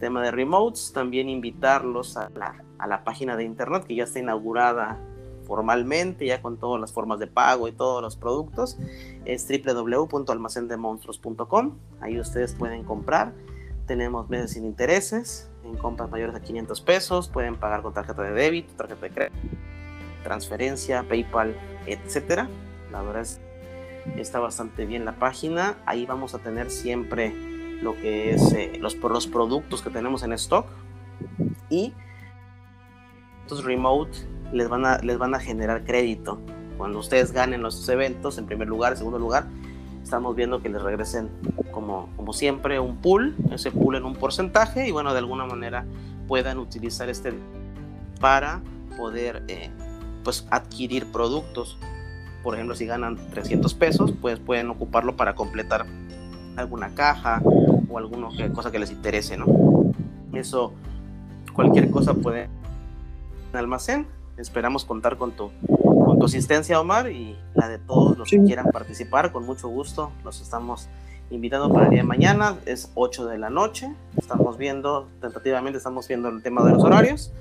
tema 0.00 0.22
de 0.22 0.30
remotes, 0.30 0.92
también 0.92 1.28
invitarlos 1.28 2.16
a 2.16 2.28
la, 2.30 2.62
a 2.78 2.86
la 2.86 3.04
página 3.04 3.36
de 3.36 3.44
internet 3.44 3.84
que 3.84 3.94
ya 3.94 4.04
está 4.04 4.18
inaugurada 4.18 4.98
formalmente, 5.50 6.24
ya 6.26 6.40
con 6.40 6.56
todas 6.58 6.80
las 6.80 6.92
formas 6.92 7.18
de 7.18 7.26
pago 7.26 7.66
y 7.66 7.72
todos 7.72 8.00
los 8.00 8.14
productos, 8.14 8.78
es 9.24 9.48
www.almacendemonstruos.com, 9.48 11.76
ahí 12.00 12.20
ustedes 12.20 12.54
pueden 12.54 12.84
comprar, 12.84 13.32
tenemos 13.88 14.28
meses 14.28 14.52
sin 14.52 14.64
intereses, 14.64 15.50
en 15.64 15.76
compras 15.76 16.08
mayores 16.08 16.36
a 16.36 16.40
500 16.40 16.80
pesos, 16.82 17.28
pueden 17.28 17.56
pagar 17.56 17.82
con 17.82 17.92
tarjeta 17.92 18.22
de 18.22 18.30
débito, 18.30 18.74
tarjeta 18.74 19.00
de 19.00 19.10
crédito, 19.10 19.36
transferencia, 20.22 21.04
PayPal, 21.08 21.56
etcétera. 21.84 22.48
La 22.92 23.02
verdad 23.02 23.22
es 23.22 23.40
está 24.16 24.38
bastante 24.38 24.86
bien 24.86 25.04
la 25.04 25.18
página. 25.18 25.78
Ahí 25.84 26.06
vamos 26.06 26.32
a 26.34 26.38
tener 26.38 26.70
siempre 26.70 27.34
lo 27.82 27.96
que 27.96 28.34
es 28.34 28.52
eh, 28.52 28.74
los, 28.78 28.94
los 28.94 29.26
productos 29.26 29.82
que 29.82 29.90
tenemos 29.90 30.22
en 30.22 30.32
stock 30.34 30.66
y 31.68 31.92
estos 33.42 33.64
remote 33.64 34.16
les 34.52 34.68
van 34.68 34.86
a, 34.86 34.98
les 34.98 35.18
van 35.18 35.34
a 35.34 35.40
generar 35.40 35.84
crédito. 35.84 36.38
Cuando 36.76 36.98
ustedes 36.98 37.32
ganen 37.32 37.62
los 37.62 37.88
eventos, 37.88 38.38
en 38.38 38.46
primer 38.46 38.68
lugar, 38.68 38.92
en 38.92 38.98
segundo 38.98 39.18
lugar, 39.18 39.46
estamos 40.02 40.34
viendo 40.34 40.62
que 40.62 40.68
les 40.68 40.82
regresen 40.82 41.28
como, 41.70 42.08
como 42.16 42.32
siempre 42.32 42.80
un 42.80 42.96
pool, 42.96 43.36
ese 43.52 43.70
pool 43.70 43.96
en 43.96 44.04
un 44.04 44.14
porcentaje 44.14 44.88
y 44.88 44.90
bueno, 44.90 45.12
de 45.12 45.18
alguna 45.18 45.46
manera 45.46 45.84
puedan 46.26 46.58
utilizar 46.58 47.08
este 47.08 47.34
para 48.20 48.60
poder 48.96 49.42
eh, 49.48 49.70
pues 50.24 50.46
adquirir 50.50 51.06
productos. 51.06 51.78
Por 52.42 52.54
ejemplo, 52.54 52.74
si 52.74 52.86
ganan 52.86 53.16
300 53.30 53.74
pesos, 53.74 54.12
pues 54.20 54.38
pueden 54.38 54.70
ocuparlo 54.70 55.16
para 55.16 55.34
completar 55.34 55.86
alguna 56.56 56.94
caja 56.94 57.42
o 57.44 57.98
alguna 57.98 58.28
cosa 58.52 58.70
que 58.70 58.78
les 58.78 58.90
interese, 58.90 59.36
¿no? 59.36 59.46
Eso, 60.32 60.72
cualquier 61.52 61.90
cosa 61.90 62.14
puede 62.14 62.48
en 63.52 63.58
almacén. 63.58 64.06
Esperamos 64.40 64.86
contar 64.86 65.18
con 65.18 65.32
tu, 65.32 65.50
con 65.66 66.18
tu 66.18 66.24
asistencia, 66.24 66.80
Omar, 66.80 67.10
y 67.10 67.36
la 67.54 67.68
de 67.68 67.78
todos 67.78 68.16
los 68.16 68.30
que 68.30 68.42
quieran 68.42 68.66
participar. 68.72 69.32
Con 69.32 69.44
mucho 69.44 69.68
gusto, 69.68 70.12
los 70.24 70.40
estamos 70.40 70.88
invitando 71.30 71.70
para 71.72 71.84
el 71.84 71.90
día 71.90 72.00
de 72.00 72.06
mañana. 72.06 72.56
Es 72.64 72.90
8 72.94 73.26
de 73.26 73.38
la 73.38 73.50
noche. 73.50 73.94
Estamos 74.16 74.56
viendo, 74.56 75.08
tentativamente 75.20 75.76
estamos 75.76 76.08
viendo 76.08 76.30
el 76.30 76.42
tema 76.42 76.64
de 76.64 76.72
los 76.72 76.82
horarios 76.82 77.32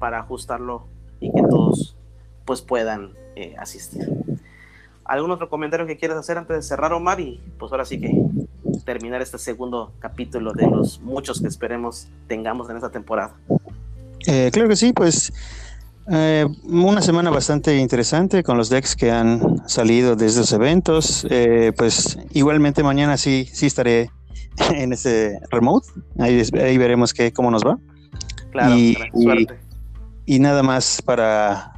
para 0.00 0.18
ajustarlo 0.18 0.86
y 1.20 1.32
que 1.32 1.42
todos 1.42 1.96
pues 2.44 2.60
puedan 2.60 3.12
eh, 3.36 3.54
asistir. 3.58 4.08
¿Algún 5.04 5.30
otro 5.30 5.48
comentario 5.48 5.86
que 5.86 5.96
quieras 5.96 6.18
hacer 6.18 6.38
antes 6.38 6.56
de 6.56 6.62
cerrar, 6.62 6.92
Omar? 6.92 7.20
Y 7.20 7.40
pues 7.58 7.70
ahora 7.70 7.84
sí 7.84 8.00
que 8.00 8.12
terminar 8.84 9.22
este 9.22 9.38
segundo 9.38 9.92
capítulo 10.00 10.52
de 10.52 10.66
los 10.66 11.00
muchos 11.00 11.40
que 11.40 11.46
esperemos 11.46 12.08
tengamos 12.26 12.68
en 12.68 12.76
esta 12.76 12.90
temporada. 12.90 13.34
Eh, 14.26 14.50
claro 14.52 14.68
que 14.68 14.76
sí, 14.76 14.92
pues 14.92 15.32
eh, 16.10 16.46
una 16.64 17.02
semana 17.02 17.30
bastante 17.30 17.76
interesante 17.76 18.42
con 18.42 18.56
los 18.56 18.68
decks 18.68 18.96
que 18.96 19.10
han 19.10 19.68
salido 19.68 20.16
desde 20.16 20.40
los 20.40 20.52
eventos. 20.52 21.26
Eh, 21.30 21.72
pues 21.76 22.18
igualmente 22.32 22.82
mañana 22.82 23.16
sí, 23.16 23.48
sí 23.52 23.66
estaré 23.66 24.10
en 24.74 24.92
ese 24.92 25.38
remote. 25.50 25.88
Ahí, 26.18 26.42
ahí 26.54 26.78
veremos 26.78 27.12
qué, 27.14 27.32
cómo 27.32 27.50
nos 27.50 27.64
va. 27.64 27.78
Claro, 28.50 28.76
Y- 28.76 28.96
suerte. 29.20 29.58
Y 30.26 30.40
nada 30.40 30.62
más 30.62 31.00
para 31.02 31.72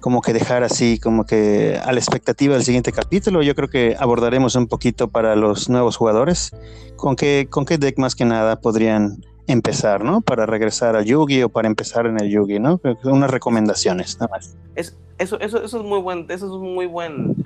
como 0.00 0.20
que 0.20 0.34
dejar 0.34 0.62
así, 0.64 0.98
como 0.98 1.24
que 1.24 1.80
a 1.82 1.90
la 1.92 1.98
expectativa 1.98 2.54
del 2.54 2.62
siguiente 2.62 2.92
capítulo, 2.92 3.42
yo 3.42 3.54
creo 3.54 3.68
que 3.68 3.96
abordaremos 3.98 4.54
un 4.54 4.66
poquito 4.66 5.08
para 5.08 5.34
los 5.34 5.70
nuevos 5.70 5.96
jugadores, 5.96 6.50
con 6.96 7.16
qué, 7.16 7.46
con 7.48 7.64
qué 7.64 7.78
deck 7.78 7.98
más 7.98 8.14
que 8.14 8.26
nada 8.26 8.56
podrían 8.60 9.24
empezar, 9.46 10.04
¿no? 10.04 10.20
Para 10.20 10.46
regresar 10.46 10.96
a 10.96 11.02
Yugi 11.02 11.42
o 11.42 11.48
para 11.48 11.68
empezar 11.68 12.06
en 12.06 12.18
el 12.20 12.30
Yugi, 12.30 12.58
¿no? 12.58 12.80
Unas 13.04 13.30
recomendaciones, 13.30 14.18
nada 14.18 14.30
más. 14.30 14.56
Es, 14.74 14.96
eso, 15.18 15.38
eso, 15.40 15.62
eso 15.62 15.78
es 15.78 15.84
muy 15.84 16.00
buen, 16.00 16.26
eso 16.28 16.46
es 16.46 16.60
muy 16.60 16.86
buen, 16.86 17.36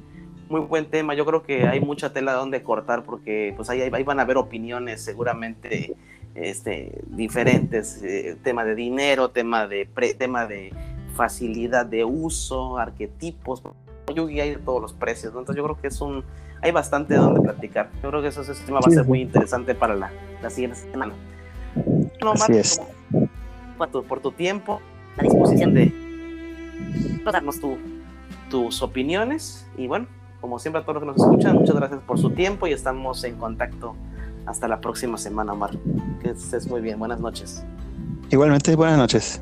muy 0.49 0.61
buen 0.61 0.87
tema. 0.87 1.15
Yo 1.15 1.27
creo 1.27 1.43
que 1.43 1.67
hay 1.67 1.81
mucha 1.81 2.13
tela 2.13 2.33
donde 2.35 2.63
cortar 2.63 3.03
porque 3.03 3.53
pues 3.57 3.69
ahí, 3.71 3.83
ahí 3.83 4.03
van 4.05 4.21
a 4.21 4.23
haber 4.23 4.37
opiniones 4.37 5.03
seguramente 5.03 5.97
este, 6.35 7.01
diferentes, 7.09 8.03
eh, 8.03 8.37
tema 8.45 8.65
de 8.65 8.75
dinero, 8.75 9.31
tema 9.31 9.67
de 9.67 9.87
pre- 9.87 10.15
tema 10.15 10.47
de 10.47 10.73
facilidad 11.15 11.85
de 11.85 12.05
uso, 12.05 12.79
arquetipos. 12.79 13.63
Yugi 14.15 14.41
hay 14.41 14.51
de 14.51 14.57
todos 14.57 14.81
los 14.81 14.93
precios, 14.93 15.35
¿no? 15.35 15.41
Entonces 15.41 15.59
yo 15.59 15.65
creo 15.65 15.81
que 15.81 15.89
es 15.89 16.01
un, 16.01 16.25
hay 16.63 16.71
bastante 16.71 17.15
de 17.15 17.21
donde 17.21 17.41
platicar. 17.41 17.91
Yo 18.03 18.09
creo 18.09 18.23
que 18.23 18.29
eso, 18.29 18.41
ese 18.41 18.55
tema 18.65 18.79
va 18.81 18.87
a 18.87 18.91
ser 18.91 19.05
muy 19.05 19.21
interesante 19.21 19.75
para 19.75 19.95
la, 19.97 20.11
la 20.41 20.49
siguiente 20.49 20.79
semana. 20.79 21.13
No, 22.23 22.33
Así 22.33 22.53
es. 22.53 22.81
por 23.77 23.89
tu, 23.89 24.03
por 24.05 24.21
tu 24.21 24.33
tiempo, 24.33 24.81
La 25.17 25.23
disposición 25.25 25.75
de 25.75 25.87
de 25.87 27.33
darnos 27.33 27.61
tu- 27.61 27.77
tus 28.51 28.83
opiniones. 28.83 29.67
Y 29.77 29.87
bueno, 29.87 30.07
como 30.41 30.59
siempre 30.59 30.81
a 30.81 30.85
todos 30.85 30.95
los 30.95 31.03
que 31.03 31.07
nos 31.21 31.29
escuchan, 31.31 31.57
muchas 31.57 31.75
gracias 31.77 32.01
por 32.07 32.19
su 32.19 32.31
tiempo 32.31 32.67
y 32.67 32.73
estamos 32.73 33.23
en 33.25 33.37
contacto 33.37 33.95
hasta 34.47 34.67
la 34.69 34.81
próxima 34.81 35.19
semana, 35.19 35.53
Omar. 35.53 35.71
Que 36.23 36.31
estés 36.31 36.67
muy 36.67 36.81
bien. 36.81 36.99
Buenas 36.99 37.21
noches. 37.21 37.65
Igualmente, 38.31 38.75
buenas 38.77 38.99
noches. 38.99 39.41